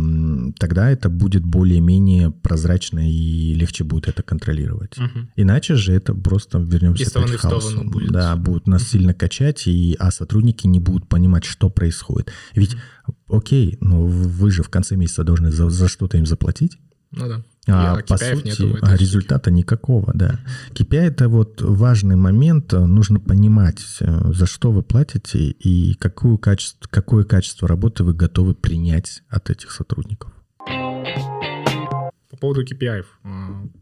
[0.59, 4.97] тогда это будет более-менее прозрачно и легче будет это контролировать.
[4.99, 5.29] Угу.
[5.37, 7.85] Иначе же это просто вернемся к.
[7.85, 8.13] Будет.
[8.13, 8.91] Да, будет нас угу.
[8.91, 12.33] сильно качать, и, а сотрудники не будут понимать, что происходит.
[12.55, 13.39] Ведь, угу.
[13.39, 16.79] окей, но вы же в конце месяца должны за, за что-то им заплатить.
[17.11, 17.43] Ну да.
[17.69, 18.51] А, а по сути,
[18.83, 19.59] а результата штуки.
[19.59, 20.41] никакого, да.
[20.73, 22.73] KPI— это вот важный момент.
[22.73, 28.55] Нужно понимать, э, за что вы платите и какую качество, какое качество работы вы готовы
[28.55, 30.33] принять от этих сотрудников.
[30.67, 33.05] По поводу KPI.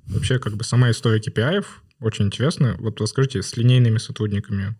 [0.08, 1.64] Вообще, как бы сама история KPI
[2.00, 2.76] очень интересная.
[2.78, 4.76] Вот расскажите, с линейными сотрудниками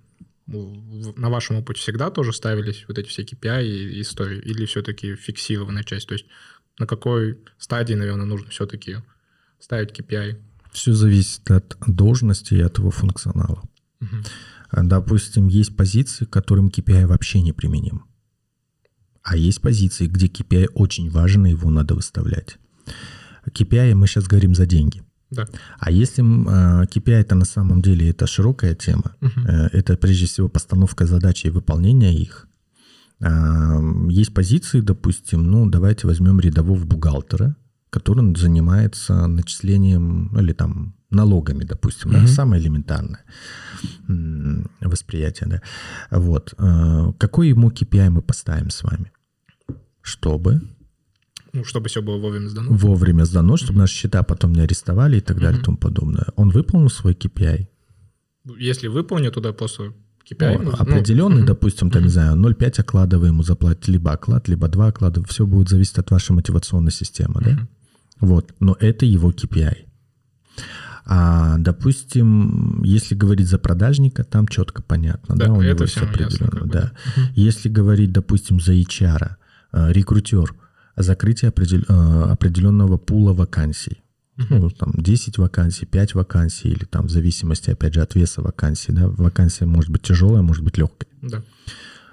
[0.47, 4.41] на вашем опыте всегда тоже ставились вот эти все KPI и истории?
[4.41, 6.09] Или все-таки фиксированная часть?
[6.09, 6.27] То есть
[6.79, 8.99] на какой стадии, наверное, нужно все-таки
[9.59, 10.37] ставить KPI?
[10.73, 13.63] Все зависит от должности и от его функционала.
[14.01, 14.83] Угу.
[14.85, 18.05] Допустим, есть позиции, к которым KPI вообще не применим.
[19.23, 22.59] А есть позиции, где KPI очень важен, и его надо выставлять.
[23.47, 25.03] KPI мы сейчас говорим за деньги.
[25.31, 25.47] Да.
[25.79, 29.41] А если э, KPI это на самом деле это широкая тема, угу.
[29.47, 32.49] это прежде всего постановка задач и выполнение их,
[33.23, 37.55] есть позиции, допустим, ну, давайте возьмем рядового бухгалтера,
[37.91, 42.21] который занимается начислением или там налогами, допустим, mm-hmm.
[42.23, 43.25] да, самое элементарное
[44.81, 45.63] восприятие, да.
[46.11, 46.55] Вот.
[46.59, 49.13] Э, какой ему KPI мы поставим с вами?
[50.03, 50.61] Чтобы
[51.53, 52.73] ну, чтобы все было вовремя сдано.
[52.73, 53.79] Вовремя сдано, чтобы mm-hmm.
[53.79, 55.63] наши счета потом не арестовали и так далее mm-hmm.
[55.63, 56.27] и тому подобное.
[56.37, 57.67] Он выполнил свой KPI?
[58.59, 59.93] Если выполнил, туда после
[60.29, 60.63] KPI.
[60.63, 64.69] Ну, определенный, ну, допустим, там, не знаю, 0,5 оклада вы ему заплатите, либо оклад, либо
[64.69, 67.69] два оклада, все будет зависеть от вашей мотивационной системы, да?
[68.21, 69.87] Вот, но это его KPI.
[71.07, 76.67] А, допустим, если говорить за продажника, там четко понятно, да, да у него все определенно,
[76.67, 76.93] да.
[77.17, 77.27] Угу.
[77.35, 79.37] Если говорить, допустим, за HR,
[79.73, 80.55] э, рекрутер,
[80.97, 84.03] закрытие определ, э, определенного пула вакансий,
[84.49, 88.93] ну, там 10 вакансий, 5 вакансий, или там в зависимости, опять же, от веса вакансий,
[88.93, 91.11] да, вакансия может быть тяжелая, может быть легкая.
[91.23, 91.43] Да.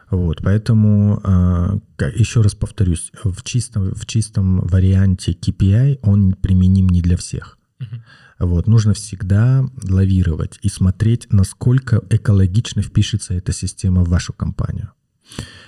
[0.10, 1.78] Вот, поэтому, а,
[2.16, 7.58] еще раз повторюсь, в чистом, в чистом варианте KPI он применим не для всех.
[7.82, 8.00] uh
[8.40, 14.92] Вот, нужно всегда лавировать и смотреть, насколько экологично впишется эта система в вашу компанию.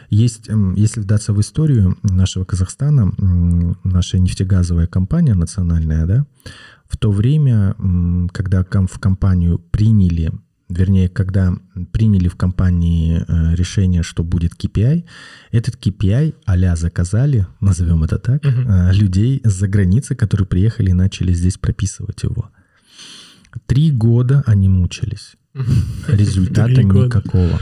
[0.09, 3.13] Есть, если вдаться в историю нашего Казахстана,
[3.83, 6.25] наша нефтегазовая компания национальная, да,
[6.87, 7.75] в то время,
[8.31, 10.31] когда в компанию приняли,
[10.69, 11.53] вернее, когда
[11.91, 15.03] приняли в компании э, решение, что будет KPI,
[15.51, 21.33] этот KPI а заказали, назовем это так, uh людей с-за границы, которые приехали и начали
[21.33, 22.49] здесь прописывать его.
[23.67, 25.35] Три года они мучились.
[26.07, 27.59] Результата никакого.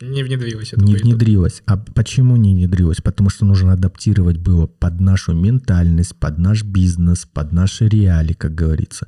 [0.00, 0.72] Не внедрилось.
[0.72, 1.62] это не внедрилось.
[1.66, 2.98] А почему не внедрилось?
[3.00, 8.54] Потому что нужно адаптировать было под нашу ментальность, под наш бизнес, под наши реалии, как
[8.54, 9.06] говорится.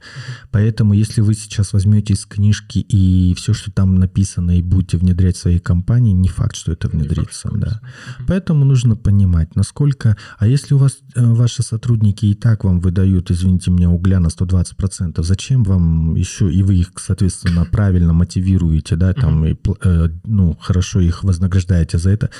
[0.50, 5.36] Поэтому, если вы сейчас возьмете из книжки и все, что там написано, и будете внедрять
[5.36, 7.49] в своей компании, не факт, что это Не факт, внедрится.
[7.49, 7.80] что да.
[8.26, 10.16] Поэтому нужно понимать, насколько...
[10.38, 14.28] А если у вас э, ваши сотрудники и так вам выдают, извините меня, угля на
[14.28, 20.57] 120%, зачем вам еще, и вы их, соответственно, правильно мотивируете, да, там, и, э, ну,
[20.61, 22.31] хорошо их вознаграждаете за это,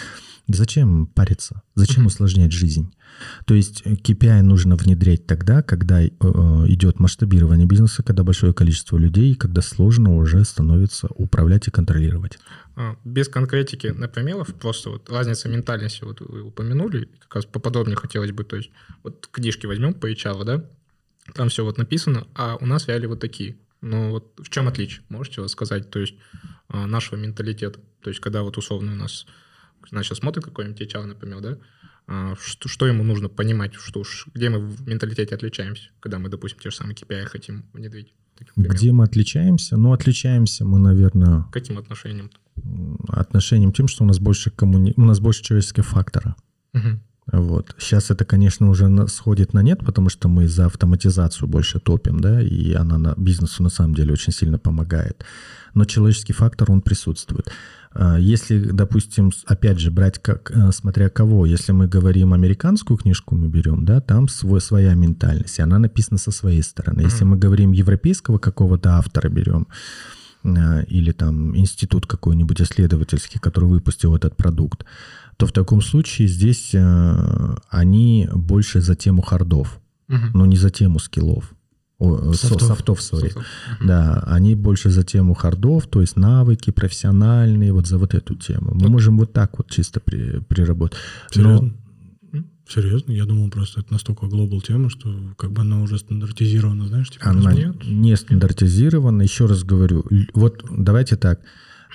[0.49, 1.63] зачем париться?
[1.75, 2.93] Зачем усложнять жизнь?
[3.45, 6.09] То есть э, KPI нужно внедрять тогда, когда э,
[6.69, 12.39] идет масштабирование бизнеса, когда большое количество людей, когда сложно уже становится управлять и контролировать.
[12.77, 17.97] А, Без конкретики на примеров, просто вот разница ментальности, вот вы упомянули, как раз поподробнее
[17.97, 18.71] хотелось бы, то есть
[19.03, 20.65] вот книжки возьмем по HR, да,
[21.35, 23.57] там все вот написано, а у нас реалии вот такие.
[23.81, 26.15] Но вот в чем отличие, можете вот сказать, то есть
[26.73, 27.81] нашего менталитета?
[28.03, 29.27] То есть когда вот условно у нас,
[29.91, 31.59] значит, смотрит какой-нибудь HR, например, да,
[32.07, 36.29] а, что, что ему нужно понимать, что уж, где мы в менталитете отличаемся, когда мы,
[36.29, 38.15] допустим, те же самые KPI хотим внедрить?
[38.57, 39.77] Где мы отличаемся?
[39.77, 42.31] Ну, отличаемся мы, наверное, Каким отношением?
[43.09, 44.93] отношением тем, что у нас больше коммуни...
[44.97, 46.37] у нас больше человеческого фактора.
[46.73, 47.01] Мгм.
[47.33, 47.77] Вот.
[47.79, 52.43] Сейчас это, конечно, уже сходит на нет, потому что мы за автоматизацию больше топим, да,
[52.43, 55.25] и она на бизнесу на самом деле очень сильно помогает.
[55.75, 57.51] Но человеческий фактор, он присутствует.
[57.93, 63.35] А, Если, допустим, опять же, брать как, э, смотря кого, если мы говорим американскую книжку
[63.35, 67.03] мы берем, да, там свой, своя ментальность, и она написана со своей стороны.
[67.03, 69.67] Если мы говорим европейского какого-то автора берем,
[70.45, 74.85] э, или там институт какой-нибудь исследовательский, который выпустил этот продукт,
[75.37, 80.31] то в таком случае здесь э, они больше за тему хардов, Мгм.
[80.35, 81.53] но не за тему скиллов.
[82.01, 82.69] О, э, со- Soft ов.
[82.69, 83.21] soft ов, sorry.
[83.29, 83.45] Soft ов.
[83.85, 88.35] Да, они больше за тему hard ов, то есть навыки профессиональные, вот за вот эту
[88.35, 88.73] тему.
[88.75, 90.99] Мы можем вот так вот чисто при, приработать.
[91.37, 91.73] Но Серьезно?
[92.69, 93.13] Серьезно?
[93.13, 97.31] Я думал, просто это настолько global тема, что как бы она уже стандартизирована, знаешь, типа
[97.31, 97.85] она Нет.
[97.85, 99.23] не стандартизирована.
[99.23, 101.41] Еще раз говорю, вот давайте так.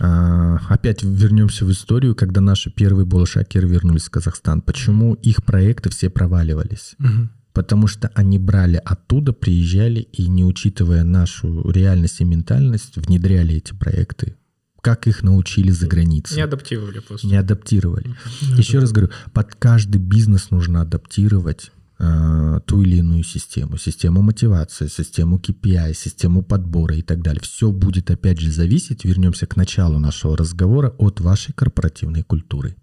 [0.01, 4.62] а, Опять вернемся в историю, когда наши первые болашакеры вернулись в Казахстан.
[4.62, 6.95] Почему их проекты все проваливались?
[6.99, 7.32] Мгм.
[7.56, 13.74] Потому что они брали оттуда, приезжали и, не учитывая нашу реальность и ментальность, внедряли эти
[13.74, 14.36] проекты.
[14.82, 16.36] Как их научили за границей.
[16.36, 17.26] Не адаптировали просто.
[17.26, 18.14] Не адаптировали.
[18.41, 23.78] Ну, Еще раз говорю, под каждый бизнес нужно адаптировать э, ту или иную систему.
[23.78, 27.41] Систему мотивации, систему KPI, систему подбора и так далее.
[27.41, 32.76] Все будет, опять же, зависеть, вернемся к началу нашего разговора, от вашей корпоративной культуры.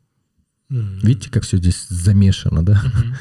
[0.70, 2.83] Видите, как все здесь замешано, да?
[2.83, 3.14] Мгм.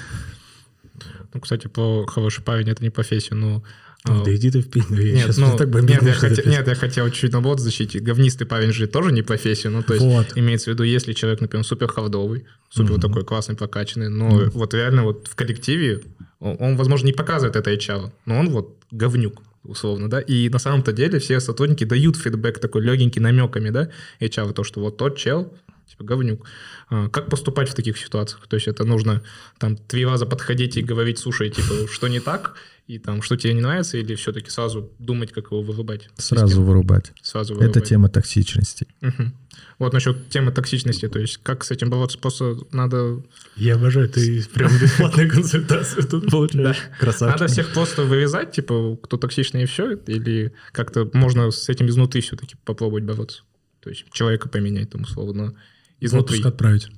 [1.33, 3.63] Ну, кстати, про хороший парень это не профессия, но...
[4.03, 6.11] а, Да иди ты в пень, ну, я Нет, сейчас ну, так нет, бомбил, я
[6.13, 6.53] что хотел, записал.
[6.53, 8.03] нет, я хотел чуть наоборот защитить.
[8.03, 9.69] Говнистый парень же тоже не профессия.
[9.69, 10.27] Ну, то есть Вот.
[10.35, 14.73] имеется в виду, если человек, например, супер хардовый, супер вот такой классный, прокачанный, но вот
[14.73, 16.01] реально вот в коллективе
[16.39, 20.57] он, он, возможно, не показывает это HR, но он вот говнюк условно, да, и на
[20.57, 25.17] самом-то деле все сотрудники дают фидбэк такой легенький намеками, да, HR, то, что вот тот
[25.17, 25.53] чел,
[25.91, 26.45] типа говнюк.
[26.89, 28.47] А, Как поступать в таких ситуациях?
[28.47, 29.21] То есть это нужно
[29.59, 32.55] там три раза подходить и говорить, слушай, типа, что не так,
[32.87, 36.09] и там, что тебе не нравится, или все-таки сразу думать, как его вырубать?
[36.17, 37.11] Сразу вырубать.
[37.21, 37.85] Сразу Это вырубать.
[37.87, 38.87] тема токсичности.
[39.01, 39.33] Мгм.
[39.79, 43.23] Вот насчет темы токсичности, то есть как с этим бороться, просто надо,
[43.55, 46.77] Я обожаю, ты прям бесплатную консультацию тут получаешь.
[46.99, 47.39] Красавчик.
[47.39, 52.21] надо всех просто вырезать, типа, кто токсичный и все, или как-то можно с этим изнутри
[52.21, 53.43] все-таки попробовать бороться?
[53.81, 55.55] То есть человека поменять, там, условно,
[56.01, 56.37] В изнутри.
[56.37, 56.89] отпуск отправить.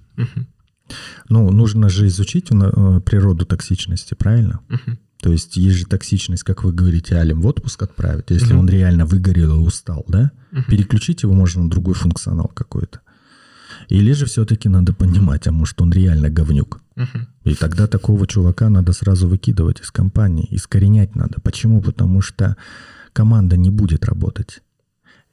[1.30, 4.60] Ну, нужно же изучить э, природу токсичности, правильно?
[5.22, 9.06] То есть есть же токсичность, как вы говорите, Алим, в отпуск отправить, если он реально
[9.06, 10.32] выгорел и устал, да?
[10.68, 13.00] Переключить его можно на другой функционал какой-то.
[13.90, 16.82] Или же все-таки надо понимать, а может он реально говнюк.
[16.96, 17.28] Мгм.
[17.44, 21.40] И тогда такого чувака надо сразу выкидывать из компании, искоренять надо.
[21.42, 21.82] Почему?
[21.82, 22.56] Потому что
[23.14, 24.62] команда не будет работать.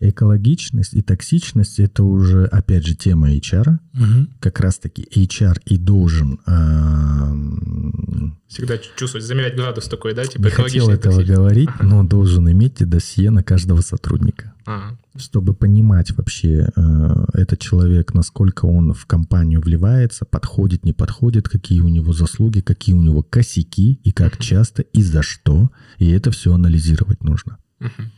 [0.00, 3.78] Экологичность и токсичность– это уже, опять же, тема HR.
[3.92, 4.30] Мгм.
[4.40, 10.88] Как раз-таки HR и должен эм, Всегда чувствовать, замерять градус такой, да, типа не хотел
[10.88, 17.60] этого говорить, но должен иметь досье на каждого сотрудника, А, чтобы понимать вообще э, этот
[17.60, 23.02] человек, насколько он в компанию вливается, подходит, не подходит, какие у него заслуги, какие у
[23.02, 25.70] него косяки и как часто и за что.
[25.98, 27.58] И это все анализировать нужно.
[27.78, 28.10] мгм.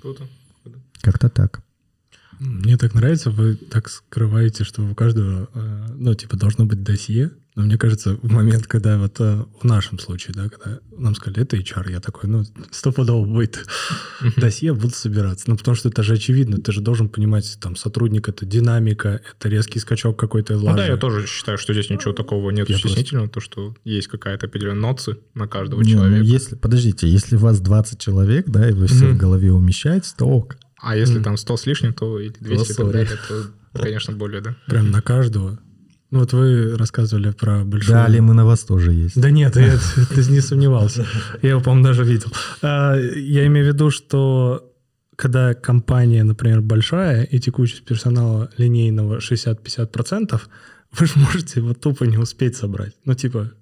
[0.00, 0.24] Круто.
[1.02, 1.62] Как-то так.
[2.40, 7.32] Мне так нравится, вы так скрываете, что у каждого, э, ну, типа, должно быть досье.
[7.54, 11.42] Но мне кажется, в момент, когда вот э, в нашем случае, да, когда нам сказали,
[11.42, 13.66] это HR, я такой, ну, стопудово будет
[14.38, 15.50] досье, буду собираться.
[15.50, 19.48] Ну, потому что это же очевидно, ты же должен понимать, там, сотрудник, это динамика, это
[19.50, 23.28] резкий скачок какой-то Ну да, я тоже считаю, что здесь ничего такого нет Я стеснительного,
[23.28, 26.24] то, что есть какая-то определенная ноцы на каждого Не, ну, человека.
[26.24, 30.24] если, подождите, если у вас 20 человек, да, и вы все в голове умещаете, то
[30.24, 30.56] ок.
[30.82, 31.24] А если Мгм.
[31.24, 34.56] там 100 с лишним, то или 200 и так далее, то, конечно, более, да.
[34.66, 35.58] прям на каждого.
[36.10, 37.94] Ну, вот вы рассказывали про большую...
[37.94, 39.20] Далее мы на вас тоже есть.
[39.20, 39.78] Да нет, я
[40.14, 41.06] ты не сомневался.
[41.42, 42.32] Я его, по-моему, даже видел.
[42.62, 44.66] А, Я имею в виду, что
[45.14, 50.40] когда компания, например, большая, и текучесть персонала линейного 60-50%,
[50.98, 52.94] вы же можете его тупо не успеть собрать.
[53.04, 53.52] Ну, типа,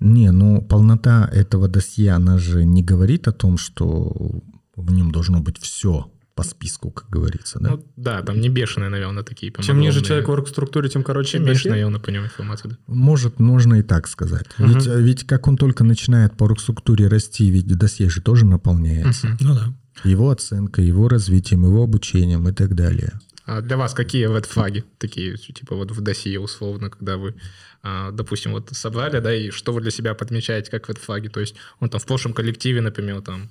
[0.00, 4.42] Не, ну полнота этого досье, она же не говорит о том, что
[4.76, 7.70] в нем должно быть все по списку, как говорится, да?
[7.70, 9.52] Ну да, там не бешеные, наверное, такие.
[9.52, 10.08] прям чем ниже огромные.
[10.08, 11.70] человек в орг-структуре, тем короче чем меньше, досье.
[11.70, 12.68] наверное, по нему информации.
[12.70, 12.76] Да.
[12.88, 14.46] Может, можно и так сказать.
[14.58, 14.72] Мгм.
[14.72, 19.28] Ведь, ведь как он только начинает по структуре расти, ведь досье же тоже наполняется.
[19.28, 19.36] Мгм.
[19.40, 19.72] Ну да.
[20.02, 23.20] Его оценкой, его развитием, его обучением и так далее.
[23.46, 27.34] А для вас какие вот флаги такие, типа вот в досье условно, когда вы,
[27.82, 31.28] а, допустим, вот собрали, да, и что вы для себя подмечаете как вот флаги?
[31.28, 33.50] То есть он там в прошлом коллективе, например, там,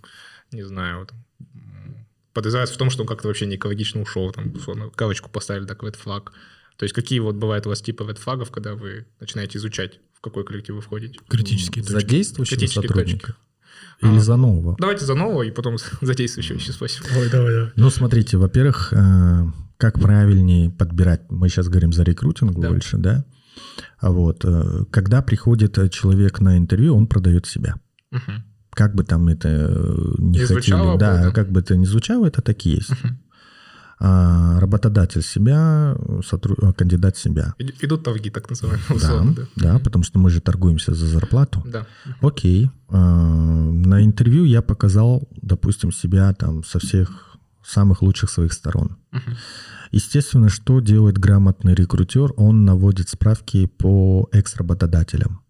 [0.54, 1.12] не знаю, вот,
[1.56, 5.66] м, подозревается в том, что он как-то вообще не экологично ушел, там, условно, галочку поставили,
[5.66, 6.34] так, red флаг.
[6.78, 10.22] То есть какие вот бывают у вас типы red флагов, когда вы начинаете изучать, в
[10.22, 11.20] какой коллектив вы входите?
[11.28, 12.10] Критические За точки.
[12.10, 13.36] действующего Критические сотрудника?
[14.02, 14.08] А.
[14.12, 14.76] Или за нового?
[14.80, 17.04] Давайте за нового и потом за действующего еще спросим.
[17.18, 17.72] Ой, давай, давай.
[17.76, 19.44] Ну, смотрите, во-первых, э,
[19.78, 22.70] как правильнее подбирать, мы сейчас говорим за рекрутинг Да.
[22.70, 23.24] больше, да?
[24.00, 27.76] А вот, э, когда приходит человек на интервью, он продает себя.
[28.12, 28.44] Мгм.
[28.74, 31.32] Как бы там это э, не, Не хотели, звучало бы, да, да.
[31.32, 32.90] как бы это ни звучало, это так и есть.
[34.00, 35.96] А, работодатель себя,
[36.30, 37.54] сотру- э, кандидат себя.
[37.58, 39.44] Иду- Идут торги, так называемые, Да, условно, да.
[39.56, 41.64] да, потому что мы же торгуемся за зарплату.
[41.66, 41.86] Да.
[42.22, 42.70] Окей.
[42.90, 42.98] А,
[43.72, 48.98] На интервью я показал, допустим, себя там со всех самых лучших своих сторон.
[49.92, 52.34] Естественно, что делает грамотный рекрутер?
[52.36, 55.42] Он наводит справки по экс-работодателям.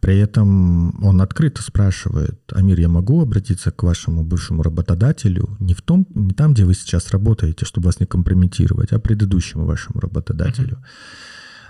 [0.00, 5.80] При этом он открыто спрашивает, Амир, я могу обратиться к вашему бывшему работодателю не в
[5.80, 10.82] том, не там, где вы сейчас работаете, чтобы вас не компрометировать, а предыдущему вашему работодателю.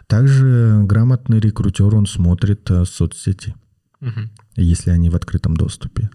[0.08, 3.54] Также грамотный рекрутер, он смотрит э, соцсети
[4.56, 6.10] если они в открытом доступе.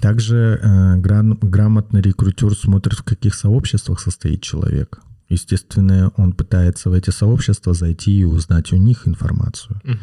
[0.00, 5.00] Также э, грамотный рекрутер смотрит, в каких сообществах состоит человек.
[5.34, 9.80] Естественно, он пытается в эти сообщества зайти и узнать у них информацию.
[9.84, 9.98] Мгм.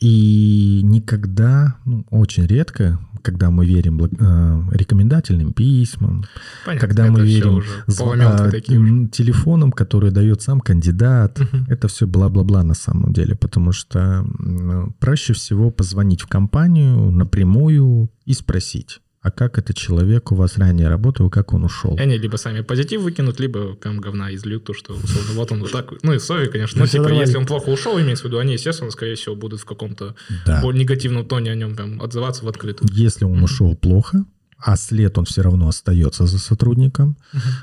[0.00, 6.24] И никогда, ну, очень редко, когда мы верим э, рекомендательным письмам,
[6.64, 8.62] Понятно, когда мы верим а, уже.
[8.68, 11.66] м, телефонам, которые дает сам кандидат, Мгм.
[11.68, 13.98] это все бла-бла-бла на самом деле, потому что
[14.38, 20.56] м, проще всего позвонить в компанию напрямую и спросить, а как этот человек у вас
[20.56, 21.96] ранее работал, как он ушел.
[21.96, 25.60] И они либо сами позитив выкинут, либо прям говна излют, то, что, условно, вот он
[25.62, 25.92] вот так...
[26.02, 27.22] Ну, и сори, конечно, Ну, но, всё типа, нормально.
[27.26, 30.14] если он плохо ушел, имеется в виду, они, естественно, скорее всего, будут в каком-то
[30.46, 30.60] Да.
[30.62, 32.88] более негативном тоне о нем прям отзываться в открытую.
[32.92, 34.24] Если он ушел плохо,
[34.58, 37.16] а след он все равно остается за сотрудником,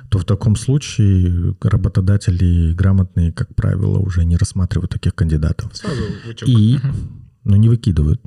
[0.09, 5.71] то в таком случае работодатели грамотные, как правило, уже не рассматривают таких кандидатов.
[5.73, 6.47] Сразу вытек.
[6.47, 6.95] И, Мгм.
[7.45, 8.21] ну, не выкидывают.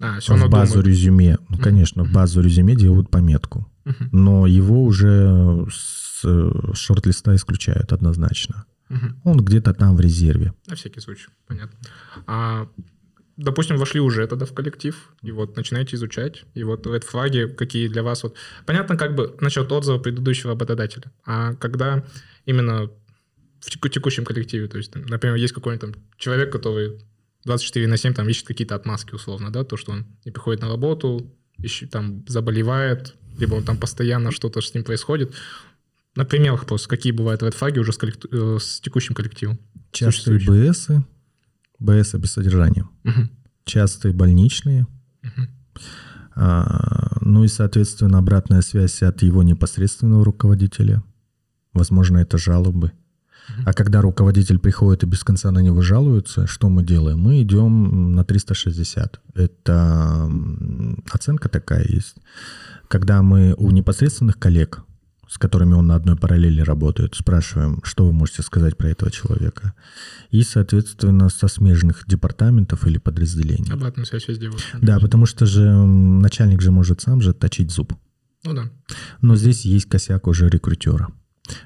[0.00, 3.70] А, все в базу резюме, ну, конечно, в базу резюме делают пометку,
[4.12, 8.64] но его уже с э, шорт-листа исключают однозначно.
[9.24, 10.54] Он где-то там в резерве.
[10.66, 11.78] На всякий случай, понятно.
[12.26, 12.68] А,
[13.36, 17.88] допустим, вошли уже тогда в коллектив, и вот начинаете изучать, и вот red флаги какие
[17.88, 18.36] для вас вот...
[18.66, 22.04] Понятно, как бы насчет отзыва предыдущего работодателя, а когда
[22.46, 22.90] именно
[23.60, 26.98] в теку- текущем коллективе, то есть, например, есть какой-нибудь там человек, который
[27.48, 30.68] 24 на 7 там ищет какие-то отмазки условно, да, то, что он не приходит на
[30.68, 35.32] работу, ищет, там заболевает, либо он там постоянно что-то с ним происходит.
[36.14, 39.58] На примерах просто, какие бывают red флаги уже с, коллектив- э, с текущим коллективом?
[39.92, 40.38] Частые.
[40.40, 41.04] БСы,
[41.78, 43.30] БСы без содержания, Мгм.
[43.64, 44.86] частые больничные,
[45.22, 45.48] Мгм.
[46.34, 51.02] а, ну и, соответственно, обратная связь от его непосредственного руководителя.
[51.72, 52.92] Возможно, это жалобы.
[53.64, 57.18] А когда руководитель приходит и без конца на него жалуется, что мы делаем?
[57.18, 59.20] Мы идем на 360.
[59.34, 60.30] Это
[61.10, 62.16] оценка такая есть.
[62.88, 64.82] Когда мы у непосредственных коллег,
[65.28, 69.74] с которыми он на одной параллели работает, спрашиваем, что вы можете сказать про этого человека.
[70.30, 73.70] И, соответственно, со смежных департаментов или подразделений.
[73.70, 74.48] Обратную связь везде.
[74.48, 74.62] вот.
[74.80, 77.92] Да, потому что же начальник же может сам же точить зуб.
[78.44, 78.70] Ну да.
[79.20, 81.08] Но здесь есть косяк уже рекрутера.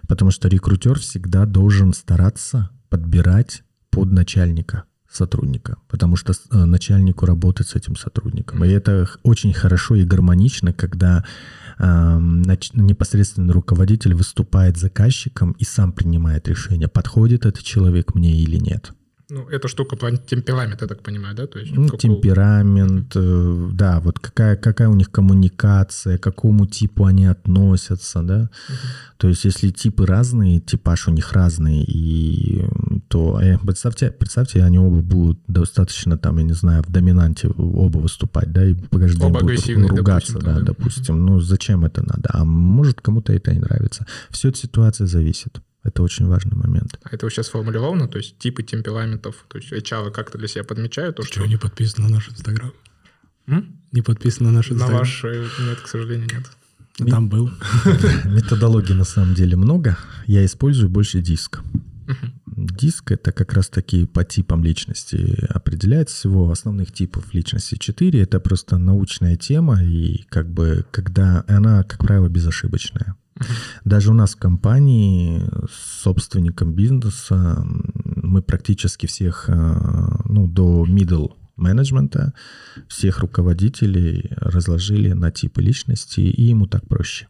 [0.09, 7.69] Потому что рекрутер всегда должен стараться подбирать под начальника сотрудника, потому что э, начальнику работать
[7.69, 8.65] с этим сотрудником.
[8.65, 11.25] И это очень хорошо и гармонично, когда
[11.79, 12.19] э,
[12.75, 18.93] непосредственный руководитель выступает заказчиком и сам принимает решение, подходит этот человек мне или нет.
[19.35, 21.47] Ну, эта штука темперамент, я так понимаю, да?
[21.47, 21.99] То есть, ну, какого...
[21.99, 28.41] темперамент, э, да, вот какая, какая у них коммуникация, к какому типу они относятся, да.
[28.41, 28.77] Угу.
[29.17, 32.63] То есть, если типы разные, типаж у них разный, и
[33.09, 37.99] то э, представьте, представьте, они оба будут достаточно там, я не знаю, в доминанте оба
[37.99, 41.25] выступать, да, и каждый день будут ругаться, допустим, да, да, допустим.
[41.25, 42.29] Ну, зачем это надо?
[42.35, 44.07] А может, кому-то это и нравится.
[44.29, 45.63] Все от ситуации зависит.
[45.85, 46.99] Это очень важный момент.
[47.03, 51.17] А это сейчас сформулировано, то есть типы темпераментов, то есть HR как-то для себя подмечают
[51.17, 51.35] то, что...
[51.35, 52.73] Чего не подписан на наш Инстаграм?
[53.47, 54.93] Не подписан на наш Инстаграм?
[54.93, 57.11] На ваш нет, к сожалению, нет.
[57.11, 57.51] Там был.
[58.25, 59.97] Методологии на самом деле много.
[60.27, 61.61] Я использую больше диск.
[62.47, 68.21] Диск— это как раз-таки по типам личности определяется всего основных типов личности 4.
[68.21, 73.17] Это просто научная тема, и как бы когда она, как правило, безошибочная.
[73.85, 77.65] Даже у нас в компании с собственником бизнеса
[78.05, 79.53] мы практически всех, э,
[80.27, 82.33] ну, до middle менеджмента,
[82.89, 87.29] всех руководителей разложили на типы личности, и ему так проще.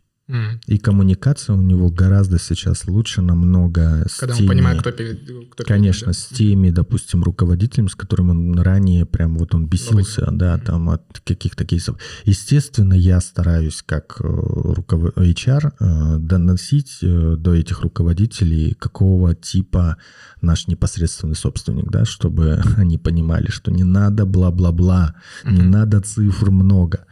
[0.67, 4.07] И коммуникация у него гораздо сейчас лучше намного.
[4.19, 5.21] Когда теми, он понимает, кто перед...
[5.51, 10.23] Кто конечно, перед, с теми, допустим, руководителями, с которыми он ранее прям вот он бесился,
[10.23, 10.39] Много.
[10.39, 11.99] да, там от каких-то кейсов.
[12.25, 15.03] Естественно, я стараюсь как э, руков...
[15.17, 19.97] HR э, доносить э, до этих руководителей, какого типа
[20.41, 25.53] наш непосредственный собственник, да, чтобы они понимали, что не надо бла-бла-бла, mm-hmm.
[25.53, 27.07] не надо цифр много.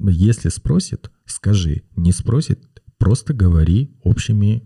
[0.00, 1.82] Если спросит, скажи.
[1.96, 2.60] Не спросит,
[2.98, 4.62] просто говори общими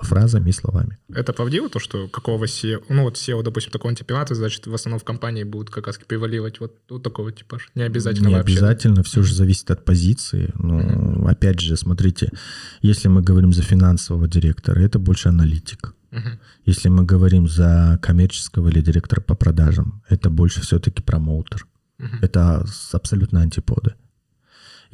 [0.00, 0.98] фразами и словами.
[1.12, 5.00] Это правдиво, то, что какого SEO, ну вот SEO, допустим, такого темперамента, значит, в основном
[5.00, 7.66] в компании будут как раз преваливать вот, вот такого типажа?
[7.74, 8.54] Не обязательно Не вообще.
[8.54, 10.52] обязательно, все же зависит от позиции.
[10.54, 11.30] Ну, mm-hmm.
[11.30, 12.30] опять же, смотрите,
[12.80, 15.94] если мы говорим за финансового директора, это больше аналитик.
[16.12, 16.38] Uh-huh.
[16.64, 21.66] Если мы говорим за коммерческого или директора по продажам, это больше все-таки промоутер.
[21.98, 22.18] Uh-huh.
[22.22, 23.94] Это абсолютно антиподы.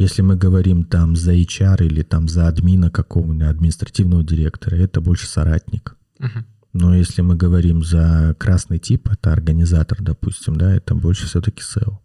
[0.02, 5.28] Если мы говорим там за HR или там за админа какого-нибудь, административного директора, это больше
[5.28, 5.96] соратник.
[6.18, 6.42] Uh-huh.
[6.72, 11.98] Но если мы говорим за красный тип, это организатор, допустим, да, это больше все-таки SEO.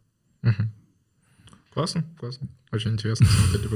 [0.43, 0.68] Uh-huh.
[1.74, 2.48] Классно, классно.
[2.72, 3.72] Очень интересно смотреть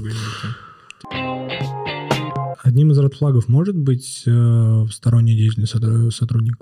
[2.61, 6.57] Одним из редфлагов может быть э, сторонний деятельный сотрудник?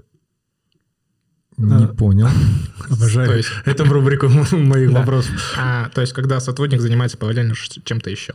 [1.60, 2.30] Не а, понял.
[2.90, 3.38] Обожаю.
[3.38, 5.00] есть, это в рубрику моих да.
[5.00, 5.54] вопросов.
[5.58, 8.34] А, то есть, когда сотрудник занимается параллельно чем-то еще.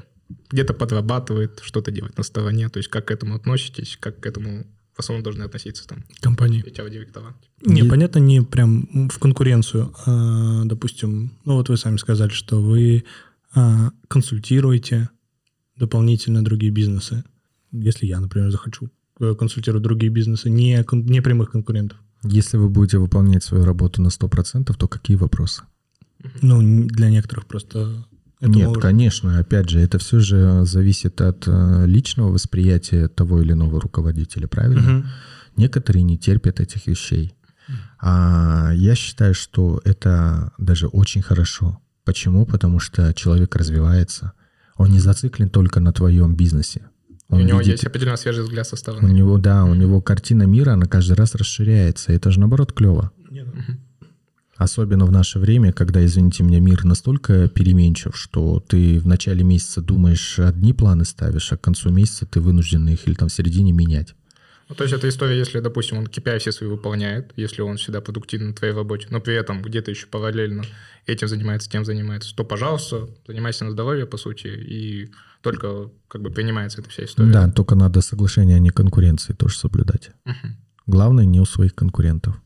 [0.51, 2.68] Где-то подрабатывает, что-то делает на стороне.
[2.68, 6.62] То есть, как к этому относитесь, как к этому в основном должны относиться там компании.
[6.62, 7.35] директора.
[7.64, 7.89] Не, и...
[7.89, 9.93] понятно, не прям в конкуренцию.
[10.07, 13.05] А, допустим, ну вот вы сами сказали, что вы
[13.55, 15.09] а, консультируете
[15.77, 17.25] дополнительно другие бизнесы.
[17.72, 21.99] Если я, например, захочу э, консультировать другие бизнесы, не, не прямых конкурентов.
[22.25, 25.62] Если вы будете выполнять свою работу на 100%, то какие вопросы?
[26.43, 28.05] Ну, для некоторых просто...
[28.41, 28.83] Нет, может...
[28.83, 34.47] конечно, опять же, это все же зависит от э, личного восприятия того или иного руководителя,
[34.49, 34.99] правильно?
[34.99, 35.07] Угу.
[35.57, 37.35] Некоторые не терпят этих вещей.
[37.99, 41.81] А я считаю, что это даже очень хорошо.
[42.05, 42.45] Почему?
[42.45, 44.33] Потому что человек развивается.
[44.77, 46.83] Он не зациклен только на твоем бизнесе.
[47.29, 49.09] Он у него видит, есть определенно свежий взгляд со стороны.
[49.09, 52.12] У него, да, у него картина мира, она каждый раз расширяется.
[52.12, 53.11] Это же, наоборот, клево.
[53.31, 53.47] Нет.
[54.57, 59.81] Особенно в наше время, когда, извините меня, мир настолько переменчив, что ты в начале месяца
[59.81, 63.72] думаешь, одни планы ставишь, а к концу месяца ты вынужден их или там в середине
[63.72, 64.14] менять.
[64.69, 68.01] Ну, то есть это история, если, допустим, он KPI все свои выполняет, если он всегда
[68.01, 70.62] продуктивен на твоей работе, но при этом где-то еще параллельно
[71.07, 75.11] этим занимается, тем занимается, то, пожалуйста, занимайся на здоровье, по сути, и
[75.43, 77.31] только как бы принимается эта вся история.
[77.31, 80.11] Да, только надо соглашение, а не конкуренции тоже соблюдать.
[80.25, 80.55] Угу.
[80.87, 82.41] Главное, не у своих конкурентов.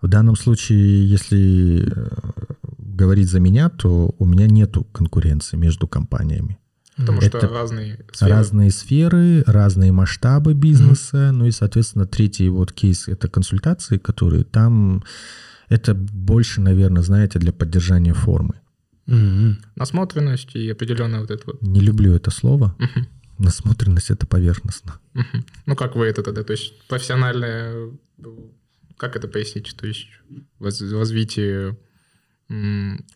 [0.00, 2.08] В данном случае, если э,
[2.78, 6.58] говорить за меня, то у меня нету конкуренции между компаниями.
[7.02, 8.32] Потому это что разные сферы.
[8.32, 11.16] Разные сферы, разные масштабы бизнеса.
[11.16, 11.32] Mm-hmm.
[11.32, 15.04] Ну и, соответственно, третий вот кейс— это консультации, которые там...
[15.68, 18.54] Это больше, наверное, знаете, для поддержания формы.
[19.06, 19.54] Mm-hmm.
[19.76, 21.62] Насмотренность и определенная вот это вот...
[21.62, 22.74] Не люблю это слово.
[22.78, 23.04] Mm-hmm.
[23.38, 24.94] Насмотренность— это поверхностно.
[25.14, 25.44] Mm-hmm.
[25.66, 26.42] Ну как вы это тогда?
[26.42, 27.90] То есть профессиональное...
[28.98, 29.74] Как это пояснить?
[29.76, 30.06] То есть
[30.60, 31.76] развитие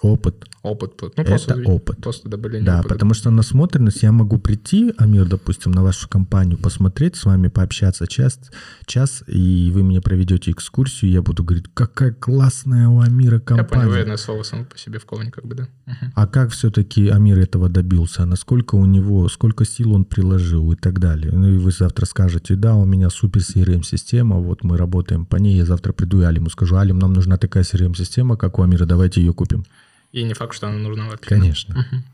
[0.00, 0.44] Опыт.
[0.62, 0.92] опыт.
[1.02, 1.96] Ну, Это просто, опыт.
[2.02, 2.94] Просто добавление Да, опыта.
[2.94, 8.06] потому что насмотренность, я могу прийти, Амир, допустим, на вашу компанию, посмотреть, с вами пообщаться
[8.06, 8.38] час,
[8.86, 13.86] час и вы мне проведете экскурсию, я буду говорить, какая классная у Амира Я компания.
[13.86, 15.68] уверенное слово само по себе в колонии как бы, да.
[15.86, 16.12] Мгм.
[16.14, 18.24] А как все-таки Амир этого добился?
[18.26, 21.30] Насколько у него, сколько сил он приложил и так далее?
[21.32, 25.56] Ну и вы завтра скажете, да, у меня супер CRM-система, вот мы работаем по ней,
[25.56, 29.22] я завтра приду и Алиму скажу, Алим, нам нужна такая CRM-система, как у Амира, давайте
[29.26, 29.64] ее купим.
[30.12, 31.28] И не факт, что она нужна вообще.
[31.28, 31.74] Конечно.
[31.76, 32.04] Мгм.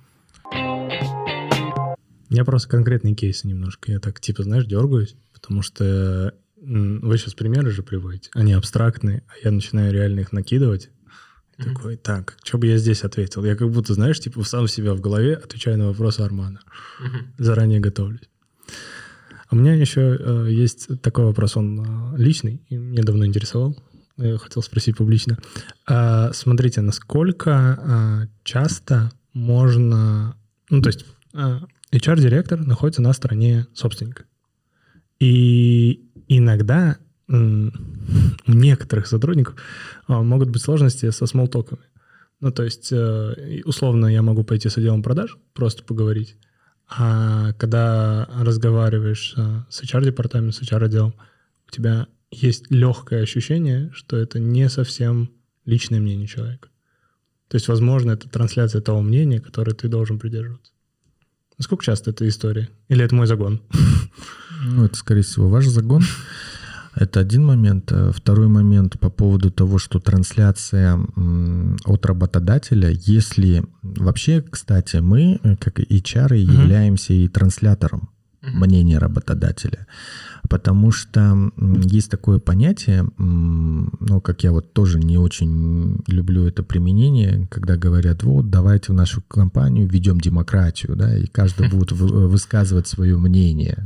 [2.28, 3.92] У меня просто конкретные кейсы немножко.
[3.92, 8.30] Я так, типа, знаешь, дергаюсь, потому что вы сейчас примеры же приводите.
[8.34, 10.90] Они абстрактные, а я начинаю реально их накидывать.
[11.58, 11.74] И Мгм.
[11.74, 13.44] Такой, так, что бы я здесь ответил?
[13.44, 16.60] Я как будто, знаешь, типа, сам себя в голове отвечаю на вопросы Армана.
[17.00, 17.34] Мгм.
[17.36, 18.28] Заранее готовлюсь.
[19.48, 23.76] А у меня еще э, есть такой вопрос, он э, личный, и меня давно интересовал.
[24.38, 25.38] Хотел спросить публично.
[25.86, 30.36] А, смотрите, насколько а, часто можно...
[30.70, 31.04] Ну, то есть
[31.34, 31.60] а,
[31.92, 34.24] HR-директор находится на стороне собственника.
[35.18, 36.98] И иногда
[37.28, 37.70] у
[38.46, 39.56] некоторых сотрудников
[40.06, 41.82] а, могут быть сложности со смолтоками.
[42.40, 46.36] Ну, то есть, э, условно, я могу пойти с отделом продаж, просто поговорить.
[46.88, 49.36] А когда разговариваешь
[49.70, 51.14] с HR-департаментом, с HR-отделом,
[51.68, 55.30] у тебя есть легкое ощущение, что это не совсем
[55.64, 56.68] личное мнение человека.
[57.48, 60.72] То есть, возможно, это трансляция того мнения, которое ты должен придерживаться.
[61.58, 62.70] Насколько часто эта история?
[62.88, 63.60] Или это мой загон?
[64.64, 66.02] Ну, это, скорее всего, ваш загон.
[66.94, 67.92] Это один момент.
[68.14, 70.98] Второй момент по поводу того, что трансляция
[71.84, 73.64] от работодателя, если...
[73.82, 78.10] Вообще, кстати, мы, как HR, являемся и транслятором
[78.40, 79.86] мнения работодателя.
[80.48, 81.50] Потому что
[81.84, 88.22] есть такое понятие, ну, как я вот тоже не очень люблю это применение, когда говорят,
[88.22, 93.84] вот, давайте в нашу компанию введем демократию, да, и каждый будет вы- высказывать свое мнение.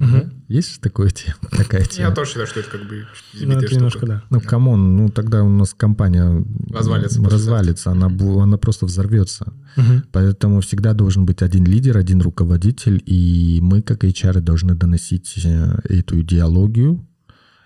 [0.48, 2.14] Есть такое тема, такая Я тема?
[2.14, 3.04] тоже считаю, что это как бы
[3.40, 4.22] Ну, это немножко, да.
[4.30, 9.52] Ну, come on, ну тогда у нас компания Развалится развалится она, она просто взорвется.
[9.76, 10.04] Мгм.
[10.12, 15.78] Поэтому всегда должен быть один лидер, один руководитель, и мы, как HR, должны доносить э,
[15.88, 17.06] эту идеологию,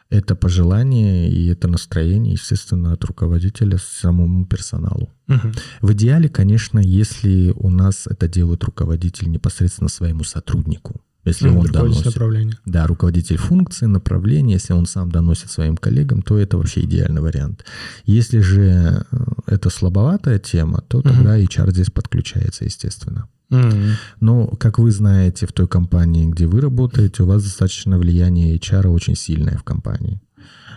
[0.08, 5.10] это пожелание и это настроение, естественно, от руководителя самому персоналу.
[5.28, 5.52] Мгм.
[5.80, 11.66] В идеале, конечно, если у нас это делает руководитель непосредственно своему сотруднику, если Ну, он
[11.66, 12.04] руководитель доносит.
[12.06, 12.58] направления.
[12.66, 17.64] Да, руководитель функции, направления, если он сам доносит своим коллегам, то это вообще идеальный вариант.
[18.04, 19.16] Если же э,
[19.46, 23.28] это слабоватая тема, то тогда HR здесь подключается, естественно.
[23.50, 23.94] Мгм.
[24.20, 28.86] Но, как вы знаете, в той компании, где вы работаете, у вас достаточно влияние HR
[28.88, 30.20] очень сильное в компании.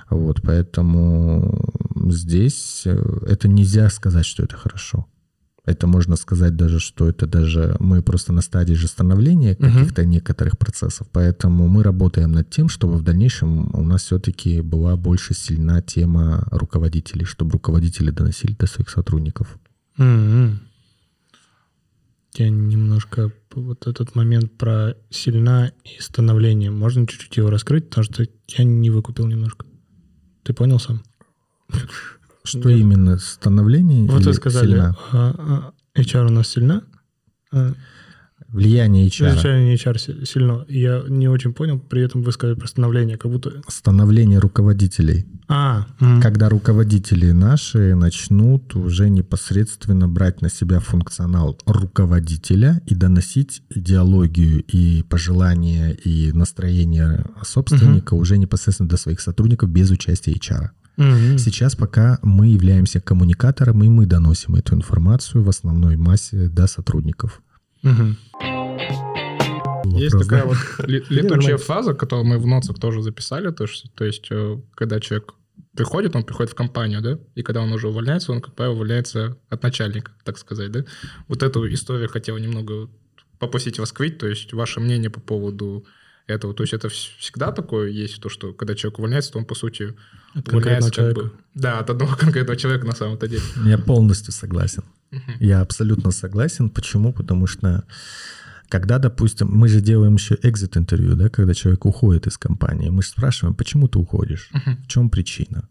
[0.09, 1.73] Вот, поэтому
[2.09, 5.05] здесь э, это нельзя сказать, что это хорошо.
[5.65, 10.57] Это можно сказать даже, что это даже мы просто на стадии же становления каких-то некоторых
[10.57, 15.81] процессов, поэтому мы работаем над тем, чтобы в дальнейшем у нас все-таки была больше сильна
[15.81, 19.57] тема руководителей, чтобы руководители доносили до своих сотрудников.
[19.95, 20.59] Мгм.
[22.35, 26.71] Я немножко вот этот момент про сильна и становление.
[26.71, 29.65] Можно чуть-чуть его раскрыть, потому что я не выкупил немножко.
[30.43, 31.03] Ты понял сам?
[32.45, 32.79] Что Нет.
[32.79, 34.05] именно становление?
[34.09, 34.97] Вот или вы сказали, сильна?
[35.11, 36.83] а, а, HR у нас сильна,
[37.51, 37.73] а,
[38.49, 39.29] Влияние HR.
[39.31, 40.63] изначально HR си- сильно.
[40.67, 43.61] Я не очень понял, при этом вы сказали про становление, как будто...
[43.67, 45.25] становление руководителей.
[45.47, 45.87] А,
[46.21, 55.01] Когда руководители наши начнут уже непосредственно брать на себя функционал руководителя и доносить идеологию и
[55.03, 60.69] пожелания и настроение собственника уже непосредственно до своих сотрудников без участия HR.
[60.97, 61.37] Мгм.
[61.37, 67.41] Сейчас пока мы являемся коммуникатором, и мы доносим эту информацию в основной массе до сотрудников.
[69.85, 70.47] Есть Вопрос, такая да?
[70.47, 70.57] вот
[71.09, 75.33] летучая фраза, которую мы в ноцах тоже записали, то, что- то есть, э, когда человек
[75.75, 79.37] приходит, он приходит в компанию, да, и когда он уже увольняется, он, как правило, увольняется
[79.49, 80.85] от начальника, так сказать, да.
[81.27, 82.89] Вот эту историю хотел немного
[83.39, 85.85] попросить раскрыть, то есть ваше мнение по поводу
[86.27, 86.53] этого.
[86.53, 89.55] То есть это вс- всегда такое есть, то, что когда человек увольняется, то он, по
[89.55, 89.95] сути,
[90.33, 91.21] От конкретного как человека.
[91.21, 91.31] бы...
[91.55, 93.43] Да, от одного конкретного человека на самом-то деле.
[93.65, 94.83] Я полностью согласен.
[95.11, 95.21] Мгм.
[95.39, 96.69] Я абсолютно согласен.
[96.69, 97.13] Почему?
[97.13, 97.83] Потому что
[98.69, 103.09] когда, допустим, мы же делаем еще экзит-интервью, да, когда человек уходит из компании, мы же
[103.09, 104.49] спрашиваем, почему ты уходишь?
[104.51, 104.77] Мгм.
[104.83, 105.69] В чем причина?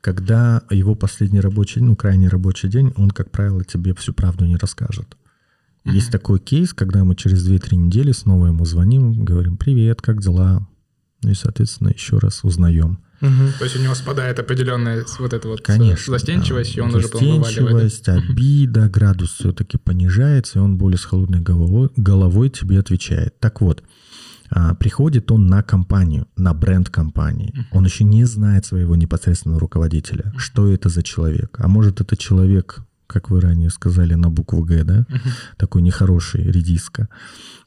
[0.00, 4.56] Когда его последний рабочий, ну, крайний рабочий день, он, как правило, тебе всю правду не
[4.56, 5.16] расскажет.
[5.84, 6.12] Есть Мгм.
[6.12, 10.66] такой кейс, когда мы через 2-3 недели снова ему звоним, говорим, привет, как дела?
[11.22, 12.98] Ну и, соответственно, еще раз узнаем.
[13.58, 16.12] То есть у него спадает определенная вот эта вот Конечно.
[16.12, 16.82] застенчивость, да.
[16.82, 17.44] и он уже потом.
[17.44, 23.38] Застенчивость, обида, градус все-таки понижается, и он более с холодной головой, головой тебе отвечает.
[23.40, 23.82] Так вот,
[24.50, 27.54] а, приходит он на компанию, на бренд компании.
[27.72, 31.56] Он еще не знает своего непосредственного руководителя, что это за человек.
[31.58, 35.06] А может, это человек, как вы ранее сказали, на букву Г, да?
[35.56, 37.08] Такой нехороший, редиска.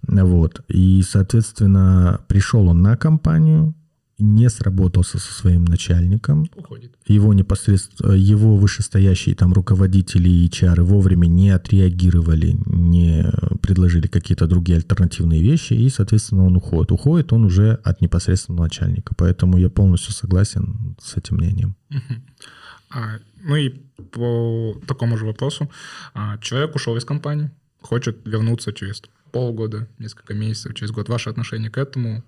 [0.04, 0.62] Вот.
[0.68, 3.76] И, соответственно, пришел он на компанию,
[4.20, 6.96] не сработался со своим начальником, Уходит.
[7.08, 13.26] его непосредственно, его вышестоящие там руководители и HR вовремя не отреагировали, не
[13.62, 16.92] предложили какие-то другие альтернативные вещи, и, соответственно, он уходит.
[16.92, 19.14] Уходит он уже от непосредственного начальника.
[19.16, 21.76] Поэтому я полностью согласен с этим мнением.
[22.90, 23.70] А, ну и
[24.12, 25.70] по такому же вопросу.
[26.14, 27.52] А, человек ушел из компании,
[27.82, 29.02] хочет вернуться через
[29.32, 31.10] полгода, несколько месяцев, через год.
[31.10, 32.24] Ваше отношение к этому?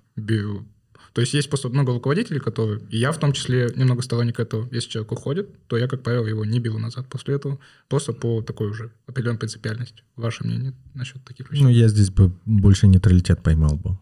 [1.13, 4.67] То есть есть просто много руководителей, которые, и я в том числе немного сторонник этого.
[4.71, 8.41] Если человек уходит, то я, как правило, его не беру назад после этого, просто по
[8.41, 10.03] такой уже определенной принципиальности.
[10.15, 11.63] Ваше мнение насчет таких вещей?
[11.63, 13.97] Ну, я здесь бы больше нейтралитет поймал бы.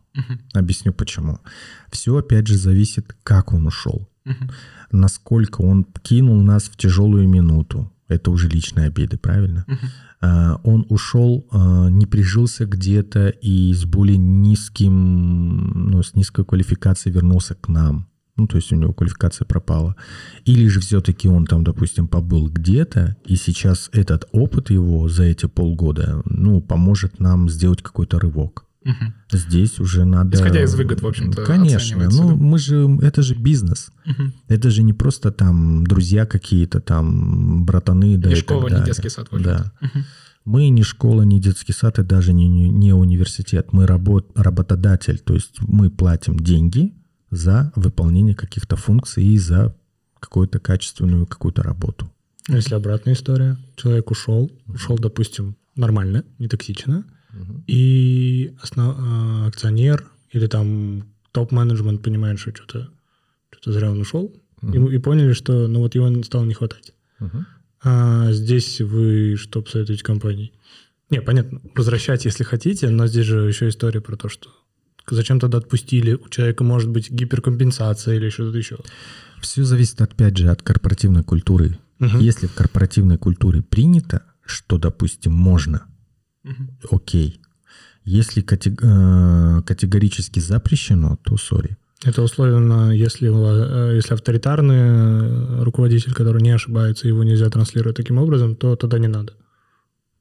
[0.54, 1.40] Объясню почему.
[1.92, 4.10] Все, опять же, зависит, как он ушел.
[4.92, 7.92] Насколько он кинул нас в тяжелую минуту.
[8.08, 9.66] Это уже личные обиды, правильно?
[10.20, 17.14] А, Он ушел, а, не прижился где-то и с более низким, ну, с низкой квалификацией
[17.14, 18.08] вернулся к нам.
[18.38, 19.96] Ну, то есть у него квалификация пропала.
[20.46, 25.48] Или же все-таки он там, допустим, побыл где-то, и сейчас этот опыт его за эти
[25.48, 28.67] полгода, ну, поможет нам сделать какой-то рывок.
[28.88, 29.14] Мгм.
[29.34, 30.38] Здесь уже надо...
[30.38, 32.08] Исходя из выгод, в общем-то, Конечно.
[32.10, 32.36] Ну, да?
[32.36, 32.88] мы же...
[33.02, 33.92] Это же бизнес.
[34.06, 34.34] Мгм.
[34.48, 38.76] Это же не просто там друзья какие-то, там братаны, да Не и школа, так не
[38.78, 38.86] далее.
[38.86, 39.42] детский сад, в.
[39.42, 39.74] Да.
[40.46, 43.74] Мы не школа, не детский сад и даже не, не, не университет.
[43.74, 45.20] Мы работ, работодатель.
[45.20, 46.94] То есть мы платим деньги
[47.30, 49.76] за выполнение каких-то функций и за
[50.22, 52.10] какую-то качественную какую-то работу.
[52.48, 57.04] Ну, Если обратная история, человек ушел, ушел, допустим, нормально, не токсично,
[57.68, 62.90] и основ- а, акционер или там топ-менеджмент понимает, что что-то
[63.52, 66.94] что зря он ушел, и, и поняли, что ну вот его стало не хватать.
[67.84, 70.52] А здесь вы что посоветуете компании?
[71.10, 74.50] Не, понятно, возвращать, если хотите, но здесь же еще история про то, что
[75.10, 78.78] зачем тогда отпустили, у человека может быть гиперкомпенсация или что-то еще.
[79.42, 81.78] Все зависит, опять же, от корпоративной культуры.
[82.00, 82.20] Мгм.
[82.20, 85.86] Если в корпоративной культуре принято, что, допустим, можно,
[86.92, 87.40] окей.
[88.06, 91.78] Если э, категорически запрещено, то сори.
[92.04, 98.18] Это условно, если, э, если авторитарный э, руководитель, который не ошибается, его нельзя транслировать таким
[98.18, 99.34] образом, то тогда не надо.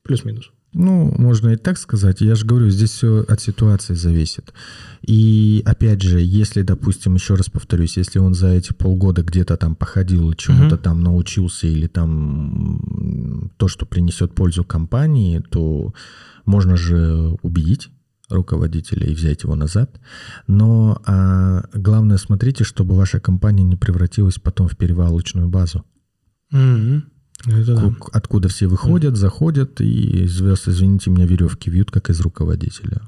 [0.02, 0.50] Плюс-минус.
[0.78, 2.20] Ну, можно и так сказать.
[2.20, 4.52] Я же говорю, здесь все от ситуации зависит.
[5.00, 9.74] И опять же, если, допустим, еще раз повторюсь, если он за эти полгода где-то там
[9.74, 10.82] походил, чему-то Мгм.
[10.84, 15.94] там научился или там то, что принесет пользу компании, то
[16.44, 17.88] можно же убедить
[18.28, 19.98] руководителя и взять его назад.
[20.46, 25.84] Но а, главное, смотрите, чтобы ваша компания не превратилась потом в перевалочную базу.
[26.50, 27.04] Мгм.
[27.46, 27.80] Да.
[27.98, 33.00] Ку- Откуда все выходят, заходят и звезд, извините меня, веревки вьют, как из руководителя.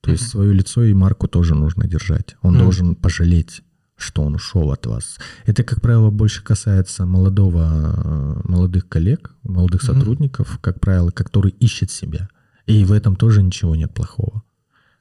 [0.00, 2.36] То есть свое лицо и марку тоже нужно держать.
[2.42, 2.62] Он Мгм.
[2.62, 3.62] должен пожалеть,
[3.96, 5.18] что он ушел от вас.
[5.44, 9.94] Это, как правило, больше касается молодого, молодых коллег, молодых Мгм.
[9.94, 12.28] сотрудников, как правило, который ищет себя.
[12.66, 14.42] И в этом тоже ничего нет плохого.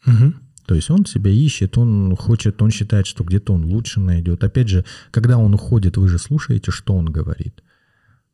[0.06, 0.36] Мгм.
[0.66, 4.44] То есть он себя ищет, он хочет, он считает, что где-то он лучше найдет.
[4.44, 7.64] Опять же, когда он уходит, вы же слушаете, что он говорит.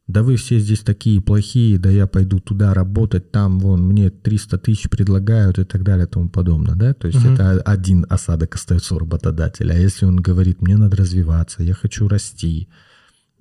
[0.08, 4.60] Да вы все здесь такие плохие, да я пойду туда работать, там вон мне 300
[4.60, 6.94] тысяч предлагают и так далее и тому подобное, да?
[6.94, 7.34] То есть Мгм.
[7.34, 9.74] это один осадок остается у работодателя.
[9.74, 12.68] А если он говорит, мне надо развиваться, я хочу расти,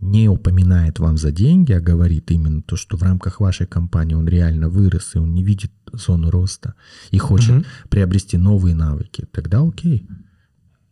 [0.00, 4.26] не упоминает вам за деньги, а говорит именно то, что в рамках вашей компании он
[4.26, 6.74] реально вырос, и он не видит зону роста,
[7.10, 7.64] и хочет Мгм.
[7.90, 10.06] приобрести новые навыки, тогда окей.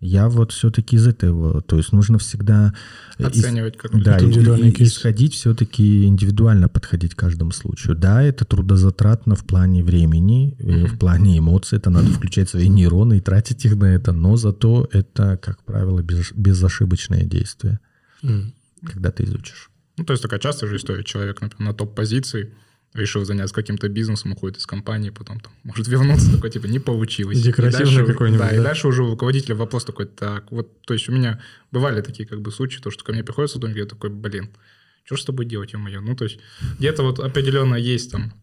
[0.05, 2.75] Я вот все-таки из этого, то есть нужно всегда
[3.19, 4.89] э, Оценивать как да, индивидуальный и- кейс.
[4.97, 7.95] исходить все-таки индивидуально подходить к каждому случаю.
[7.95, 13.19] Да, это трудозатратно в плане времени, э, в плане эмоций, это надо включать свои нейроны
[13.19, 17.79] и тратить их на это, но зато это, как правило, без- безошибочное действие,
[18.25, 18.55] М.
[18.85, 19.71] когда ты изучишь.
[19.99, 21.05] Ну, то есть такая частая же история.
[21.05, 22.53] Человек, например, на топ-позиции
[22.95, 27.39] решил заняться каким-то бизнесом, уходит из компании, потом там может вернуться, такой, типа, не получилось.
[27.39, 28.65] И Декоративный какой-нибудь, Да, и да?
[28.65, 31.41] дальше уже у руководителя вопрос такой, так, вот, то есть у меня
[31.71, 34.51] бывали такие как бы случаи, то, что ко мне приходит сотрудник, я такой, блин,
[35.05, 36.01] что же с тобой делать, ё-моё?
[36.01, 36.39] Ну, то есть
[36.79, 38.35] где-то вот определенно есть там,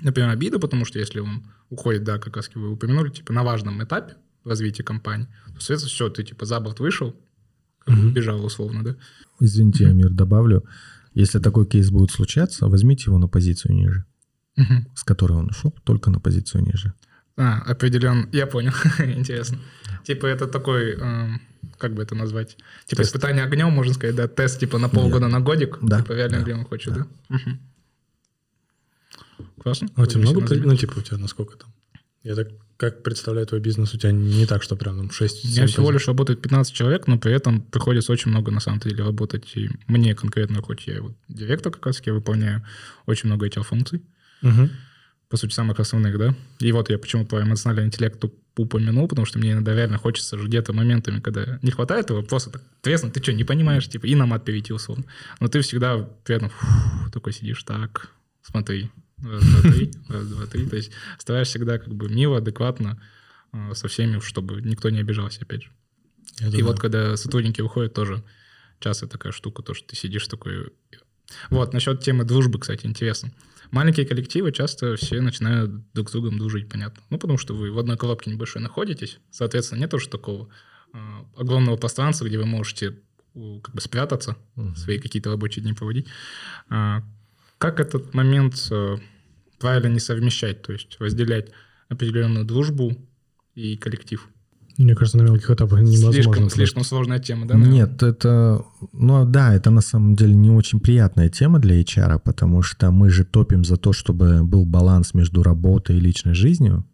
[0.00, 3.82] например, обида, потому что если он уходит, да, как раз вы упомянули, типа, на важном
[3.82, 7.14] этапе развития компании, то, соответственно, все, ты, типа, за борт вышел,
[7.86, 8.96] убежал условно, да?
[9.40, 10.64] Извините, Амир, добавлю.
[11.18, 14.04] Если такой кейс будет случаться, возьмите его на позицию ниже,
[14.56, 14.86] Мгм.
[14.94, 16.92] с которой он ушел, только на позицию ниже.
[17.36, 18.28] А, определен.
[18.32, 18.72] Я понял.
[19.00, 19.58] Интересно.
[20.04, 21.40] Типа это такой, эм,
[21.78, 22.56] как бы это назвать?
[22.86, 23.08] Типа Тест.
[23.10, 24.28] испытание огнем, можно сказать, да?
[24.28, 25.78] Тест типа на полгода, на годик?
[25.82, 27.06] Да, Типа реально да, где он хочет, да?
[27.28, 27.58] Мгм.
[29.62, 29.88] Классно.
[29.96, 31.72] А у тебя много, ну, типа, у тебя насколько там?
[32.22, 32.48] Я так,
[32.78, 35.90] как представляю твой бизнес, у тебя не так, что прям там 6 У меня всего
[35.90, 39.50] лишь работает 15 человек, но при этом приходится очень много на самом деле работать.
[39.56, 42.64] И мне конкретно, хоть я вот директор как раз, я выполняю
[43.04, 44.02] очень много этих функций,
[45.28, 46.34] по сути, самых основных, да.
[46.60, 50.38] И вот я почему про эмоциональный интеллект уп- упомянул, потому что мне иногда реально хочется
[50.38, 54.06] же где-то моментами, когда не хватает его, просто так, тресно, ты что, не понимаешь, типа,
[54.06, 55.04] и на мат перейти условно.
[55.40, 58.08] Но ты всегда при этом фу, такой сидишь, так,
[58.42, 58.88] смотри,
[59.22, 60.66] раз, два, три, раз, два, три.
[60.66, 63.00] То есть стараешься всегда как бы мило, адекватно
[63.52, 65.70] э, со всеми, чтобы никто не обижался, опять же.
[66.52, 68.22] И вот когда сотрудники уходят, тоже
[68.80, 70.72] часто такая штука, то, что ты сидишь такой...
[71.50, 73.32] Вот, насчет темы дружбы, кстати, интересно.
[73.70, 77.02] Маленькие коллективы часто все начинают друг с другом дружить, понятно.
[77.10, 80.48] Ну, потому что вы в одной коробке небольшой находитесь, соответственно, нет уже такого
[80.94, 80.98] э,
[81.36, 82.98] огромного пространства, где вы можете
[83.62, 84.36] как бы спрятаться,
[84.76, 86.06] свои какие-то рабочие дни проводить.
[86.70, 87.02] А,
[87.58, 88.96] как этот момент э,
[89.58, 91.50] правильно не совмещать, то есть разделять
[91.88, 92.96] определенную дружбу
[93.54, 94.28] и коллектив?
[94.78, 96.12] Мне кажется, на мелких этапах невозможно.
[96.12, 97.54] слишком, слишком сложная тема, да?
[97.54, 97.80] наверное?
[97.80, 102.62] Нет, это, ну да, это на самом деле не очень приятная тема для HR, потому
[102.62, 106.86] что мы же топим за то, чтобы был баланс между работой и личной жизнью.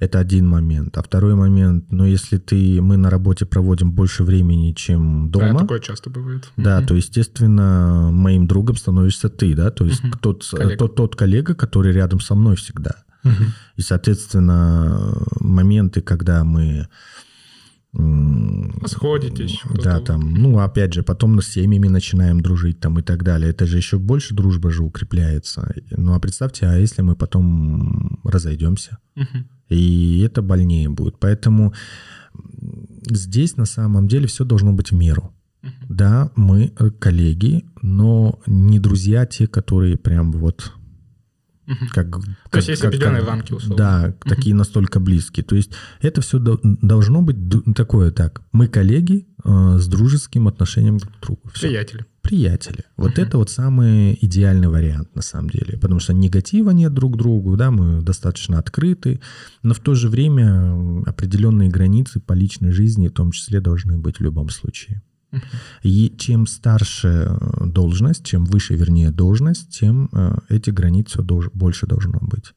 [0.00, 0.96] Это один момент.
[0.96, 5.60] А второй момент, ну если ты, мы на работе проводим больше времени, чем Да, дома,
[5.60, 6.50] такое часто бывает.
[6.56, 6.86] да, Мгм.
[6.86, 10.12] то, естественно, моим другом становишься ты, да, то есть Мгм.
[10.20, 10.76] тот, Коллега.
[10.78, 13.04] тот, тот коллега, который рядом со мной всегда.
[13.24, 13.52] Мгм.
[13.76, 16.88] И, соответственно, моменты, когда мы...
[18.86, 19.60] Сходитесь.
[19.82, 20.04] Да, вот.
[20.04, 23.50] там, ну, опять же, потом с семьями начинаем дружить там и так далее.
[23.50, 25.74] Это же еще больше дружба же укрепляется.
[25.90, 28.98] Ну, а представьте, а если мы потом разойдемся?
[29.68, 31.18] И это больнее будет.
[31.18, 31.74] Поэтому
[33.08, 35.32] здесь на самом деле все должно быть в меру.
[35.88, 40.72] Да, мы э, коллеги, но не друзья те, которые прям вот
[41.92, 42.10] Как...
[42.50, 43.76] То есть есть определенные рамки, условно.
[43.76, 45.44] Да, такие настолько близкие.
[45.44, 47.36] То есть это все должно быть
[47.74, 48.42] такое так.
[48.52, 51.40] Мы коллеги э, с дружеским отношением друг к другу.
[51.52, 51.68] Всё.
[51.68, 52.04] Приятели.
[52.22, 52.84] Приятели.
[52.96, 53.22] Вот Мгм.
[53.22, 55.78] это вот самый идеальный вариант на самом деле.
[55.78, 59.20] Потому что негатива нет друг к другу, да, мы достаточно открыты,
[59.62, 63.96] но в то же время м, определенные границы по личной жизни в том числе должны
[63.98, 65.02] быть в любом случае.
[65.82, 72.18] И чем старше э, должность, чем выше, вернее, должность, тем э, эти границы больше должно
[72.20, 72.52] быть.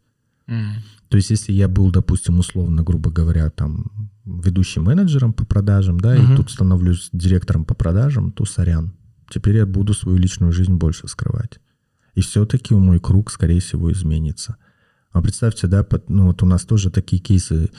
[1.09, 6.15] То есть, если я был, допустим, условно, грубо говоря, там, ведущим менеджером по продажам, да,
[6.15, 8.93] и тут становлюсь директором по продажам, то сорян.
[9.29, 11.59] Теперь я буду свою личную жизнь больше скрывать.
[12.15, 14.55] И все-таки мой круг, скорее всего, изменится.
[15.11, 17.69] А представьте, да, под- ну вот у нас тоже такие кейсы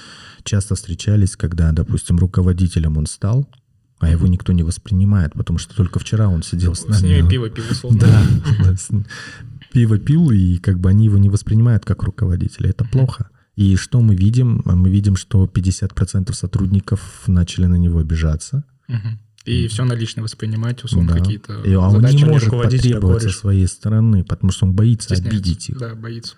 [0.45, 3.49] часто встречались, когда, допустим, руководителем он стал,
[4.05, 7.01] а его никто не воспринимает, потому что только вчера он сидел с нами.
[7.01, 8.01] С ними а- пиво пил, условно.
[8.01, 8.75] Да,
[9.73, 12.71] пиво пил, и как бы они его не воспринимают как руководителя.
[12.71, 13.29] Это плохо.
[13.57, 14.63] И что мы видим?
[14.67, 18.65] А Мы видим, что 50% сотрудников начали на него обижаться.
[19.45, 21.19] И все налично воспринимать, условно, Да.
[21.19, 22.17] какие-то И он задачи.
[22.17, 25.39] не может потребовать со своей стороны, потому что он боится Стесняется.
[25.39, 25.79] обидеть их.
[25.79, 26.35] Да, боится.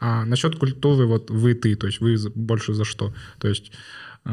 [0.00, 3.12] А насчет культуры, вот вы ты, то есть вы больше за что?
[3.38, 4.30] То есть а, у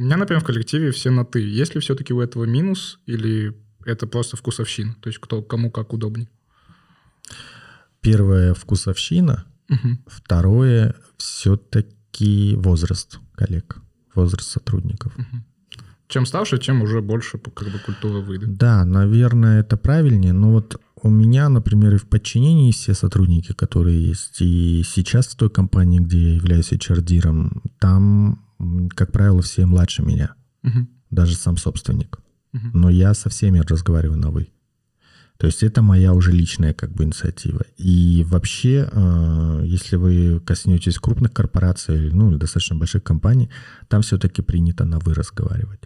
[0.00, 1.40] меня, например, в коллективе все на ты.
[1.40, 4.96] Есть ли все-таки у этого минус или это просто вкусовщина?
[5.00, 6.28] То есть кто кому как удобнее?
[8.00, 9.44] Первое— вкусовщина.
[9.68, 10.04] Мгм.
[10.06, 13.78] Второе— все-таки возраст коллег,
[14.14, 15.14] возраст сотрудников.
[16.08, 18.56] Чем старше, тем уже больше как бы культура выйдет.
[18.56, 20.32] Да, наверное, это правильнее.
[20.32, 25.36] Но вот у меня, например, и в подчинении все сотрудники, которые есть, и сейчас в
[25.36, 28.43] той компании, где я являюсь HR-диром, там,
[28.96, 30.88] как правило, все младше меня, Мгм.
[31.10, 32.18] даже сам собственник.
[32.52, 32.70] Мгм.
[32.72, 34.48] Но я со всеми разговариваю на «вы».
[35.36, 37.64] То есть это моя уже личная как бы инициатива.
[37.76, 43.50] И вообще, э, если вы коснетесь крупных корпораций, ну, или достаточно больших компаний,
[43.88, 45.80] там все-таки принято на «вы» разговаривать.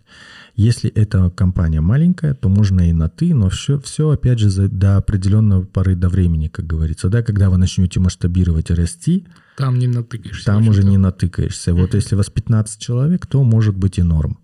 [0.61, 4.69] Если эта компания маленькая, то можно и на «ты», но все, все опять же, за-
[4.69, 7.09] до определенного поры до времени, как говорится.
[7.09, 9.25] Да, когда вы начнете масштабировать и расти,
[9.57, 10.45] Там не натыкаешься.
[10.47, 11.73] там уже не натыкаешься.
[11.75, 14.39] Вот если вас 15 человек, то может быть и норм.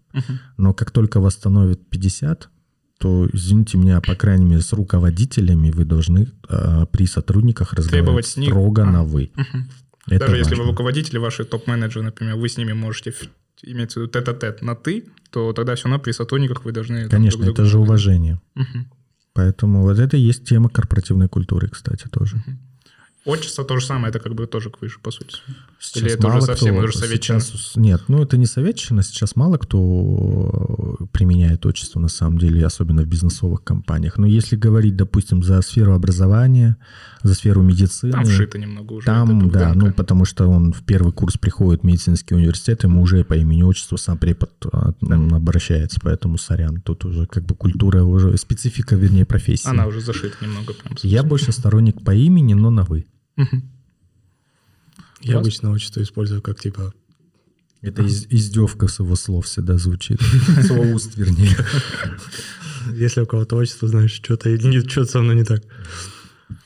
[0.57, 2.49] Но как только вас становится 50,
[2.99, 8.85] то, извините меня, по крайней мере, с руководителями вы должны э, при сотрудниках разговаривать строго
[8.85, 8.87] А.
[8.91, 9.33] на «вы».
[9.35, 9.69] Мгм.
[10.07, 10.71] Это Даже если вы важно.
[10.73, 13.13] руководители, ваши топ-менеджеры, например, вы с ними можете
[13.67, 17.09] имеется в виду тет-а-тет на «ты», то тогда все равно при сотрудниках вы должны...
[17.09, 18.41] Конечно, друг это же уважение.
[19.33, 22.37] Поэтому вот это и есть тема корпоративной культуры, кстати, тоже.
[23.27, 25.37] Отчество то же самое, это как бы тоже к выше, по сути.
[25.81, 27.41] Сейчас Или это уже совсем уже советчина?
[27.41, 33.03] сейчас- Нет, ну это не советчина, сейчас мало кто применяет отчество на самом деле, особенно
[33.03, 34.19] в бизнесовых компаниях.
[34.19, 36.77] Но если говорить, допустим, за сферу образования,
[37.23, 38.13] за сферу медицины...
[38.13, 39.07] Там вшито немного уже.
[39.07, 43.25] Там, да, ну потому что он в первый курс приходит в медицинский университет, ему уже
[43.25, 48.03] по имени отчеству сам препод а, м, обращается, поэтому сорян, тут уже как бы культура
[48.03, 49.69] уже, специфика, вернее, профессии.
[49.69, 50.95] Она уже зашита немного прям.
[51.03, 53.07] Я больше сторонник по имени, но на «вы».
[53.37, 53.71] Мгм.
[55.21, 56.93] Я обычно отчество использую как типа
[57.81, 60.21] Это из- издевка с его слов всегда звучит.
[60.21, 61.57] С его уст, вернее.
[62.93, 64.57] Если у кого-то отчество, знаешь, что-то
[64.89, 65.63] что-то со мной не так.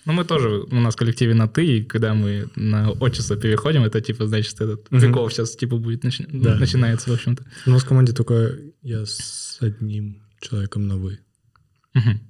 [0.05, 3.85] Ну, мы тоже, у нас в коллективе на «ты», и когда мы на отчество переходим,
[3.85, 6.57] это типа, значит, этот прикол сейчас типа будет, начи- Да.
[6.57, 7.45] начинается, в общем-то.
[7.67, 11.19] У нас в команде только я с одним человеком на «вы».
[11.95, 12.21] Мгм.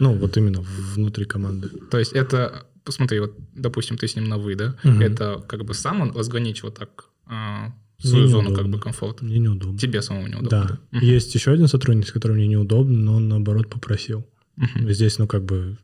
[0.00, 0.60] Ну, вот именно
[0.94, 1.68] внутри команды.
[1.90, 4.74] То есть это, посмотри, вот, допустим, ты с ним на «вы», да?
[4.82, 5.02] Мгм.
[5.02, 8.76] Это как бы сам он разграничил так а, свою Мне зону как неудобно.
[8.78, 9.24] бы комфорта.
[9.24, 9.78] Мне неудобно.
[9.78, 10.48] Тебе самому неудобно.
[10.50, 10.78] Да.
[10.90, 11.04] Мгм.
[11.04, 14.26] Есть еще один сотрудник, с которым мне неудобно, но он, наоборот, попросил.
[14.56, 14.90] Мгм.
[14.90, 15.76] Здесь, ну, как бы,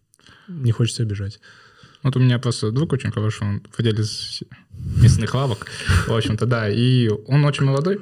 [0.49, 1.41] не хочется обижать.
[2.03, 4.43] Вот у меня просто друг очень хороший, он владелец
[5.03, 5.67] мясных лавок,
[6.07, 7.99] в общем-то, да, и он очень молодой,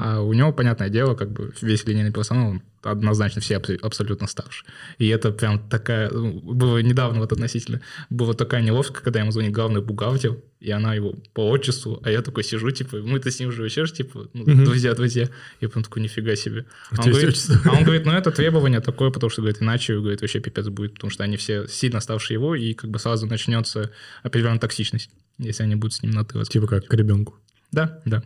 [0.00, 4.26] а у него, понятное дело, как бы весь линейный персонал, он однозначно все абс- абсолютно
[4.26, 4.64] старше.
[4.98, 7.80] И это прям такая, ну, было недавно вот относительно,
[8.10, 12.22] была такая неловко, когда ему звонит главный бухгалтер, и она его по отчеству, а я
[12.22, 14.64] такой сижу, типа, мы-то с ним уже вообще ж, типа, ну, Мгм.
[14.64, 15.28] друзья, друзья.
[15.60, 16.66] Я прям такой, нифига себе.
[16.90, 20.20] А он, говорит, а он говорит, ну это требование такое, потому что, говорит, иначе, говорит,
[20.20, 23.90] вообще пипец будет, потому что они все сильно ставшие его, и как бы сразу начнется
[24.22, 27.34] определенная токсичность, если они будут с ним на ты Типа как к ребенку.
[27.72, 28.22] Да, да.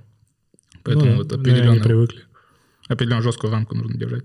[0.83, 2.25] Поэтому Ну, вот определенно, привыкли.
[2.89, 4.25] определенно жесткую рамку нужно держать.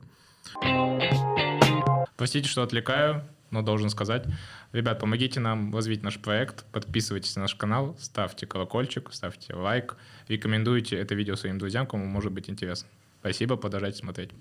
[2.18, 4.26] Простите, что отвлекаю, но должен сказать.
[4.72, 9.98] Ребят, помогите нам развить наш проект, подписывайтесь на наш канал, ставьте колокольчик, ставьте лайк,
[10.28, 12.88] рекомендуйте это видео своим друзьям, кому может быть интересно.
[13.20, 14.32] Спасибо, продолжайте смотреть.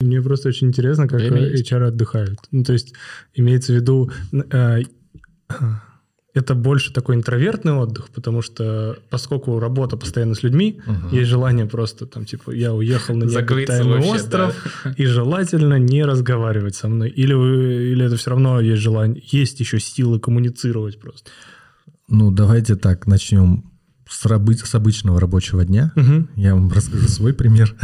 [0.00, 1.72] Мне просто очень интересно, как Время э, есть.
[1.72, 2.38] HR отдыхают.
[2.52, 2.94] Ну, то есть
[3.34, 4.82] имеется в виду, э,
[6.38, 11.08] это больше такой интровертный отдых, потому что поскольку работа постоянно с людьми, Мгм.
[11.10, 14.54] есть желание просто там, типа, я уехал на необитаемый вообще, остров,
[14.96, 17.10] и желательно не разговаривать со мной.
[17.10, 21.30] Или, вы- или это все равно есть желание, есть еще силы коммуницировать просто.
[22.08, 23.64] Ну, давайте так, начнем
[24.08, 25.92] с, рабы- с обычного рабочего дня.
[25.96, 26.30] Мгм.
[26.36, 27.74] Я вам расскажу свой пример.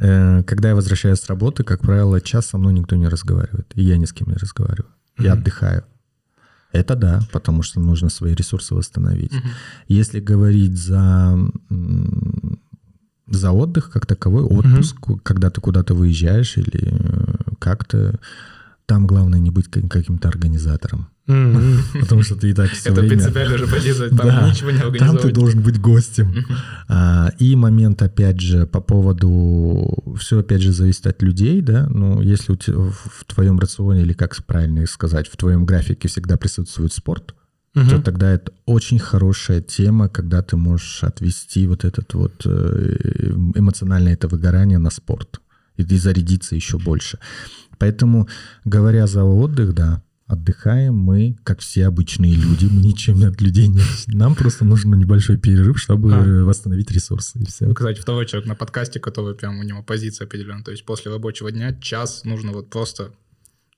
[0.00, 3.66] Э, Когда я возвращаюсь с работы, как правило, час со мной никто не разговаривает.
[3.74, 4.90] И я ни с кем не разговариваю.
[5.18, 5.82] Я отдыхаю.
[6.72, 9.32] Это да, потому что нужно свои ресурсы восстановить.
[9.88, 11.38] Если говорить за,
[13.26, 18.18] за отдых как таковой, отпуск, когда ты куда-то выезжаешь или э, как-то,
[18.86, 21.08] там главное не быть ка- каким-то организатором.
[21.28, 23.16] Потому что ты и так все Это время...
[23.16, 26.46] принципиально же позиция, там Да, ничего не Там ты должен быть гостем.
[26.88, 29.94] А, и момент, опять же, по поводу...
[30.18, 31.86] Все, опять же, зависит от людей, да?
[31.90, 36.92] Ну, если у в, твоем рационе, или как правильно сказать, в твоем графике всегда присутствует
[36.92, 37.34] спорт,
[37.74, 44.14] то тогда это очень хорошая тема, когда ты можешь отвести вот этот вот э, эмоциональное
[44.14, 45.40] это выгорание на спорт
[45.76, 47.18] и, и зарядиться еще больше.
[47.78, 48.28] Поэтому,
[48.64, 53.80] говоря за отдых, да, отдыхаем мы, как все обычные люди, мы ничем от людей не...
[54.08, 56.44] Нам просто нужен небольшой перерыв, чтобы А.
[56.44, 57.72] восстановить ресурсы, и все.
[57.72, 60.62] Кстати, второй человек на подкасте, который прям у него позиция определенная.
[60.62, 63.12] То есть после рабочего дня час нужно вот просто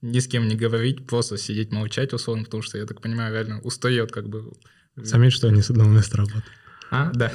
[0.02, 3.60] ни с кем не говорить, просто сидеть молчать условно, потому что, я так понимаю, реально
[3.60, 4.50] устает как бы...
[4.96, 6.44] Заметь, что они с одного места работают.
[6.90, 7.30] А, да.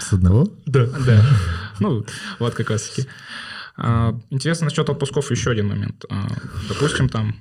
[0.00, 0.52] С одного?
[0.66, 0.86] Да.
[1.06, 1.26] Да.
[1.80, 2.04] Ну,
[2.38, 3.08] вот как раз таки.
[3.76, 6.04] А, Интересно насчет отпусков еще один момент.
[6.10, 6.28] А,
[6.68, 7.34] Допустим, там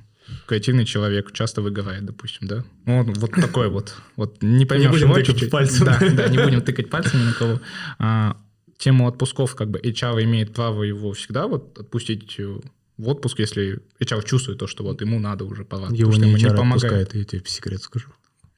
[0.54, 2.64] креативный человек часто выговаривает, допустим, да?
[2.86, 3.96] Ну, вот, вот такой вот.
[4.16, 5.50] Вот не поймешь будем его тыкать чуть-чуть.
[5.50, 5.86] пальцем.
[5.86, 7.60] Да, да, не будем тыкать пальцем ни на кого.
[7.98, 8.38] А,
[8.78, 12.60] Тему отпусков, как бы HR имеет право его всегда вот отпустить э,
[12.98, 15.88] в отпуск, если HR чувствует то, что вот ему надо уже пора.
[15.90, 17.08] Его не ему HR помогает.
[17.08, 18.10] отпускает, я тебе секрет скажу.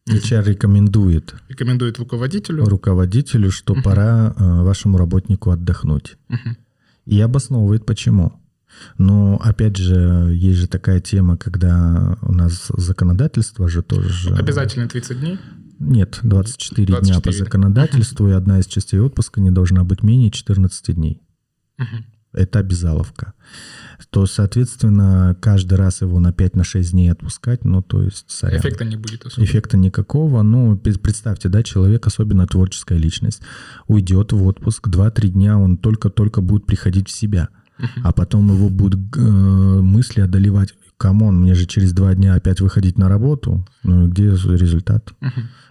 [0.10, 2.66] HR рекомендует Рекомендует руководителю.
[2.66, 6.18] руководителю, что пора э, вашему работнику отдохнуть.
[7.06, 8.34] И обосновывает почему.
[8.98, 14.34] Но, опять же, есть же такая тема, когда у нас законодательство же тоже...
[14.36, 15.40] Обязательно 30 дней.
[15.80, 17.46] Нет, 24, дня 24, по да.
[17.46, 21.22] законодательству, и одна из частей отпуска не должна быть менее 14 дней.
[21.78, 22.06] Мгм.
[22.36, 23.34] Это обязаловка.
[24.10, 28.60] то, соответственно, каждый раз его на 5-6 дней отпускать, ну, то есть, сорян.
[28.60, 29.46] Эффекта не будет особо.
[29.46, 30.42] Эффекта никакого.
[30.42, 33.42] Ну, представьте, да, человек, особенно творческая личность,
[33.88, 37.50] уйдет в отпуск, 2-3 дня он только-только будет приходить в себя,
[38.04, 40.74] а потом его будут э, мысли одолевать.
[40.98, 43.68] Come on, мне же через два дня опять выходить на работу.
[43.84, 45.14] Ну, и где результат?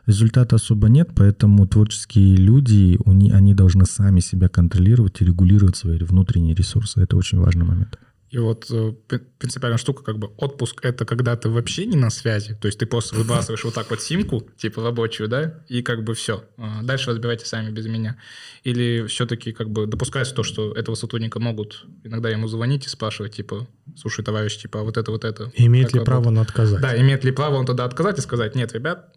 [0.07, 6.55] Результата особо нет, поэтому творческие люди, они должны сами себя контролировать и регулировать свои внутренние
[6.55, 7.01] ресурсы.
[7.01, 7.99] Это очень важный момент.
[8.35, 12.11] И вот э, пи- принципиальная штука, как бы отпуск это когда ты вообще не на
[12.11, 16.03] связи, то есть ты просто выбрасываешь вот так вот симку, типа рабочую, да, и как
[16.03, 16.43] бы все.
[16.83, 18.17] Дальше разбирайте сами без меня.
[18.65, 23.37] Или все-таки как бы допускается то, что этого сотрудника могут иногда ему звонить и спрашивать,
[23.37, 25.53] типа, слушай, товарищ, типа, а вот это, вот это.
[25.55, 26.81] Имеет ли право работает?» он отказать?
[26.81, 29.15] Да, имеет ли право он тогда отказать и сказать, нет, ребят,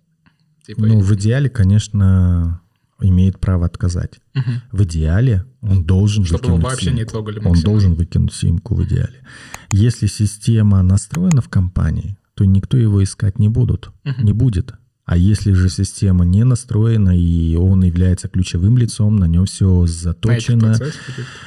[0.64, 0.82] типа...
[0.82, 2.62] Ну, в идеале, конечно,
[3.02, 4.20] имеет право отказать.
[4.34, 4.62] мгм.
[4.72, 7.12] В идеале он должен Чтобы выкинуть вообще не симку.
[7.12, 9.22] трогали Он должен выкинуть симку в идеале.
[9.70, 14.26] Если система настроена в компании, то никто его искать не будут, Мгм.
[14.26, 14.74] не будет.
[15.06, 19.88] А если же система не настроена и он является ключевым лицом, на нем все На
[19.88, 20.78] заточено.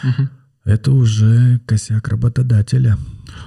[0.02, 0.30] Мгм.
[0.70, 2.96] Это уже косяк работодателя.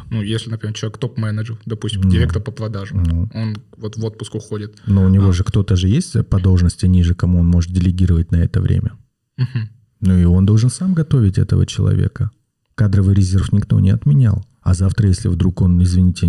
[0.10, 2.10] Ну, если, например, человек топ-менеджер, допустим, Ну.
[2.10, 3.30] директор по продажам, Ну.
[3.34, 4.78] он вот в отпуск уходит.
[4.88, 5.34] Но у него А.
[5.34, 8.94] же кто-то же есть по должности ниже, кому он может делегировать на это время.
[9.38, 9.70] Мгм.
[10.02, 12.30] Ну и он должен сам готовить этого человека.
[12.76, 14.46] Кадровый резерв никто не отменял.
[14.62, 16.28] А завтра, если вдруг он, извините,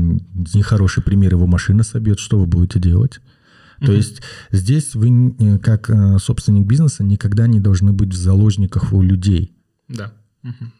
[0.55, 3.21] нехороший пример, его машина собьет, что вы будете делать?
[3.79, 3.95] То Мгм.
[3.95, 4.23] есть
[4.53, 9.53] здесь вы, э, как э, собственник бизнеса, никогда не должны быть в заложниках у людей.
[9.89, 10.13] Да.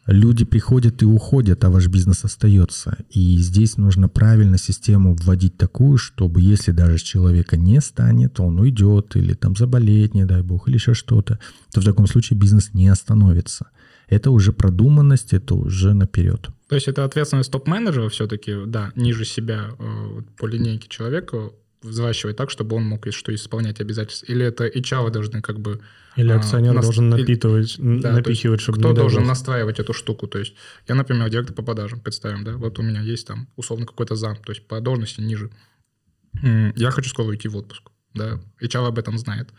[0.07, 2.99] Люди приходят и уходят, а ваш бизнес остается.
[3.11, 9.17] И здесь нужно правильно систему вводить такую, чтобы если даже человека не станет, он уйдет
[9.17, 11.39] или там заболеет, не дай бог, или еще что-то,
[11.73, 13.69] то в таком случае бизнес не остановится.
[14.09, 16.49] Это уже продуманность, это уже наперед.
[16.69, 21.53] То есть это ответственность топ-менеджера все-таки, да, ниже себя э, по линейке человека
[21.85, 24.27] взращивать так, чтобы он мог что исполнять обязательства.
[24.27, 25.81] Или это HR должны как бы...
[26.17, 29.29] Или а, акционер нас- должен или- напитывать, Да, напихивать, чтобы Кто должен бог.
[29.29, 30.27] настраивать эту штуку?
[30.27, 30.55] То есть
[30.89, 34.37] я, например, директор по продажам, представим, да, вот у меня есть там условно какой-то зам,
[34.37, 35.51] то есть по должности ниже.
[36.77, 37.83] Я хочу скоро уйти в отпуск,
[38.15, 39.51] да, HR об этом знает.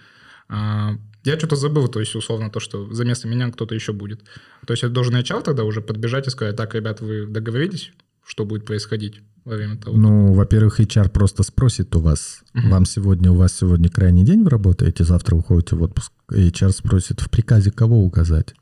[0.50, 0.92] А,
[1.24, 4.22] Я что-то забыл, то есть условно то, что за место меня кто-то еще будет.
[4.68, 7.92] То есть я должен HR тогда уже подбежать и сказать, так, ребят, вы договорились,
[8.26, 9.98] что будет происходить во время того?
[9.98, 12.70] Ну, во-первых, HR просто спросит у вас, Мгм.
[12.72, 16.12] вам сегодня, у вас сегодня крайний день вы работаете, завтра уходите в отпуск.
[16.32, 18.56] HR спросит, в приказе кого указать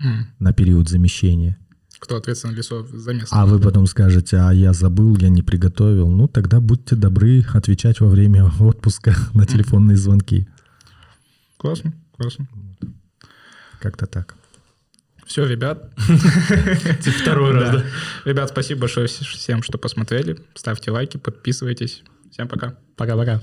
[0.00, 0.26] М.
[0.38, 1.58] на период замещения.
[1.98, 3.28] Кто ответственен лицо за место?
[3.36, 6.08] А вы потом скажете, а я забыл, я не приготовил.
[6.08, 10.48] Ну, тогда будьте добры отвечать во время отпуска на телефонные звонки.
[11.56, 12.46] Классно, классно.
[13.80, 14.36] Как-то так.
[15.28, 15.92] Все, ребят.
[17.20, 17.84] Второй раз, да?
[18.24, 20.38] Ребят, спасибо большое вс- всем, что посмотрели.
[20.54, 22.02] Ставьте лайки, подписывайтесь.
[22.32, 22.78] Всем пока.
[22.96, 23.38] Пока-пока.